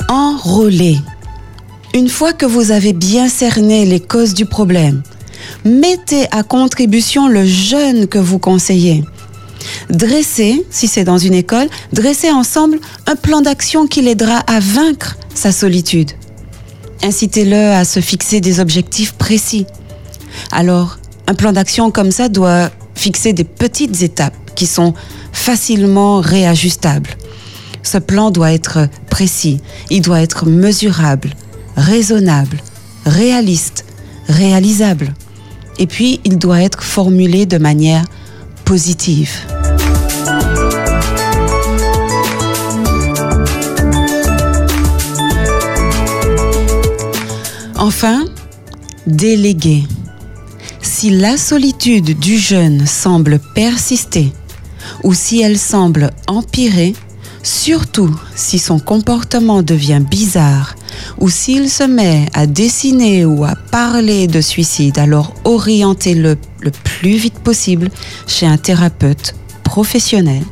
Enrôler. 0.09 0.99
Une 1.95 2.09
fois 2.09 2.33
que 2.33 2.47
vous 2.47 2.71
avez 2.71 2.93
bien 2.93 3.29
cerné 3.29 3.87
les 3.87 4.01
causes 4.01 4.35
du 4.35 4.45
problème, 4.45 5.03
mettez 5.65 6.27
à 6.31 6.43
contribution 6.43 7.29
le 7.29 7.45
jeune 7.45 8.07
que 8.07 8.19
vous 8.19 8.39
conseillez. 8.39 9.05
Dressez, 9.91 10.65
si 10.71 10.89
c'est 10.89 11.05
dans 11.05 11.19
une 11.19 11.35
école, 11.35 11.69
dressez 11.93 12.31
ensemble 12.31 12.79
un 13.07 13.17
plan 13.17 13.41
d'action 13.41 13.87
qui 13.87 14.03
l'aidera 14.03 14.39
à 14.47 14.61
vaincre 14.61 15.17
sa 15.35 15.53
solitude. 15.53 16.13
Incitez-le 17.03 17.73
à 17.73 17.85
se 17.85 18.01
fixer 18.01 18.41
des 18.41 18.61
objectifs 18.61 19.13
précis. 19.13 19.67
Alors, 20.51 20.99
un 21.27 21.35
plan 21.35 21.53
d'action 21.53 21.91
comme 21.91 22.11
ça 22.11 22.29
doit 22.29 22.71
fixer 22.95 23.33
des 23.33 23.45
petites 23.45 24.03
étapes 24.03 24.55
qui 24.55 24.67
sont 24.67 24.95
facilement 25.33 26.21
réajustables. 26.21 27.11
Ce 27.83 27.99
plan 27.99 28.31
doit 28.31 28.53
être 28.53 28.89
précis, 29.11 29.61
il 29.91 30.03
doit 30.03 30.21
être 30.21 30.47
mesurable, 30.47 31.31
raisonnable, 31.77 32.59
réaliste, 33.05 33.85
réalisable. 34.29 35.15
Et 35.79 35.87
puis, 35.87 36.21
il 36.25 36.39
doit 36.39 36.63
être 36.63 36.83
formulé 36.83 37.47
de 37.47 37.59
manière 37.59 38.05
positive. 38.65 39.31
Enfin, 47.79 48.25
déléguer. 49.07 49.85
Si 50.81 51.11
la 51.11 51.37
solitude 51.37 52.19
du 52.19 52.39
jeune 52.39 52.87
semble 52.87 53.39
persister 53.55 54.33
ou 55.05 55.15
si 55.15 55.43
elle 55.43 55.59
semble 55.59 56.11
empirer, 56.27 56.95
surtout 57.47 58.13
si 58.35 58.59
son 58.59 58.81
comportement 58.81 59.63
devient 59.63 60.03
bizarre 60.11 60.75
ou 61.19 61.31
s'il 61.31 61.71
se 61.71 61.85
met 61.85 62.27
à 62.35 62.47
dessiner 62.47 63.25
ou 63.25 63.45
à 63.45 63.55
parler 63.71 64.27
de 64.27 64.41
suicide, 64.41 64.99
alors 64.99 65.33
orientez-le 65.45 66.37
le 66.61 66.71
plus 66.71 67.17
vite 67.17 67.39
possible 67.39 67.89
chez 68.27 68.47
un 68.47 68.57
thérapeute 68.57 69.37
professionnel, 69.63 70.43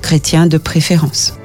chrétien 0.00 0.46
de 0.46 0.56
préférence. 0.56 1.37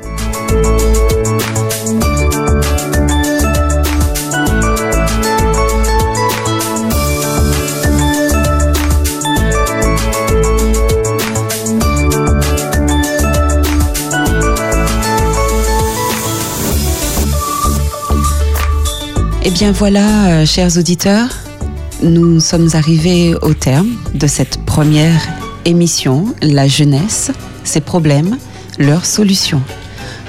Bien 19.54 19.72
voilà, 19.72 20.26
euh, 20.30 20.46
chers 20.48 20.78
auditeurs, 20.78 21.30
nous 22.02 22.40
sommes 22.40 22.70
arrivés 22.74 23.36
au 23.44 23.54
terme 23.54 23.90
de 24.16 24.26
cette 24.26 24.58
première 24.66 25.22
émission, 25.66 26.34
La 26.42 26.68
jeunesse, 26.68 27.32
ses 27.64 27.80
problèmes, 27.80 28.38
leurs 28.80 29.06
solutions. 29.06 29.62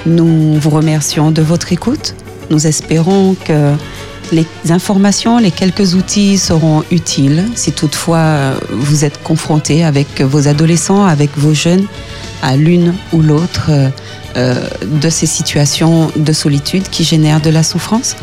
Nous 0.05 0.59
vous 0.61 0.68
remercions 0.68 1.31
de 1.31 1.41
votre 1.41 1.72
écoute. 1.72 2.14
Nous 2.51 2.66
espérons 2.66 3.35
que 3.35 3.72
les 4.31 4.47
informations, 4.68 5.39
les 5.39 5.51
quelques 5.51 5.95
outils 5.95 6.37
seront 6.37 6.85
utiles 6.91 7.45
si 7.55 7.72
toutefois 7.72 8.18
euh, 8.18 8.55
vous 8.72 9.07
êtes 9.07 9.22
confrontés 9.22 9.85
avec 9.85 10.20
vos 10.20 10.49
adolescents, 10.49 11.07
avec 11.07 11.31
vos 11.39 11.55
jeunes, 11.55 11.87
à 12.43 12.57
l'une 12.57 12.93
ou 13.14 13.22
l'autre 13.22 13.70
euh, 14.37 14.68
de 14.85 15.09
ces 15.09 15.26
situations 15.26 16.11
de 16.16 16.32
solitude 16.32 16.89
qui 16.91 17.05
génèrent 17.05 17.41
de 17.41 17.51
la 17.51 17.62
souffrance. 17.62 18.16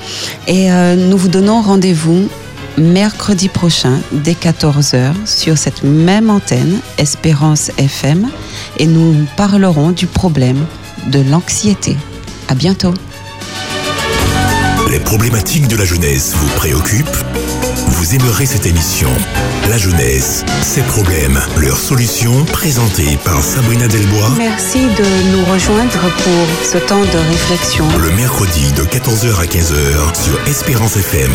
Et 0.47 0.71
euh, 0.71 0.95
nous 0.95 1.17
vous 1.17 1.29
donnons 1.29 1.61
rendez-vous 1.61 2.27
mercredi 2.77 3.49
prochain 3.49 3.99
dès 4.11 4.33
14h 4.33 5.13
sur 5.25 5.57
cette 5.57 5.83
même 5.83 6.29
antenne 6.29 6.79
Espérance 6.97 7.71
FM 7.77 8.29
et 8.77 8.87
nous 8.87 9.25
parlerons 9.37 9.91
du 9.91 10.07
problème 10.07 10.65
de 11.07 11.19
l'anxiété. 11.19 11.97
À 12.47 12.55
bientôt. 12.55 12.93
Les 14.89 14.99
problématiques 14.99 15.67
de 15.67 15.77
la 15.77 15.85
jeunesse 15.85 16.33
vous 16.35 16.49
préoccupent? 16.55 17.40
Vous 17.87 18.15
aimerez 18.15 18.45
cette 18.45 18.65
émission 18.65 19.09
La 19.69 19.77
jeunesse, 19.77 20.43
ses 20.61 20.81
problèmes, 20.81 21.39
leurs 21.57 21.79
solutions, 21.79 22.45
présentée 22.45 23.17
par 23.23 23.43
Sabrina 23.43 23.87
Delbois. 23.87 24.31
Merci 24.37 24.79
de 24.79 25.31
nous 25.31 25.45
rejoindre 25.45 25.99
pour 25.99 26.65
ce 26.65 26.77
temps 26.77 27.01
de 27.01 27.17
réflexion. 27.29 27.87
Le 27.97 28.11
mercredi 28.11 28.71
de 28.73 28.83
14h 28.83 29.39
à 29.39 29.45
15h 29.45 30.15
sur 30.15 30.47
Espérance 30.47 30.97
FM. 30.97 31.31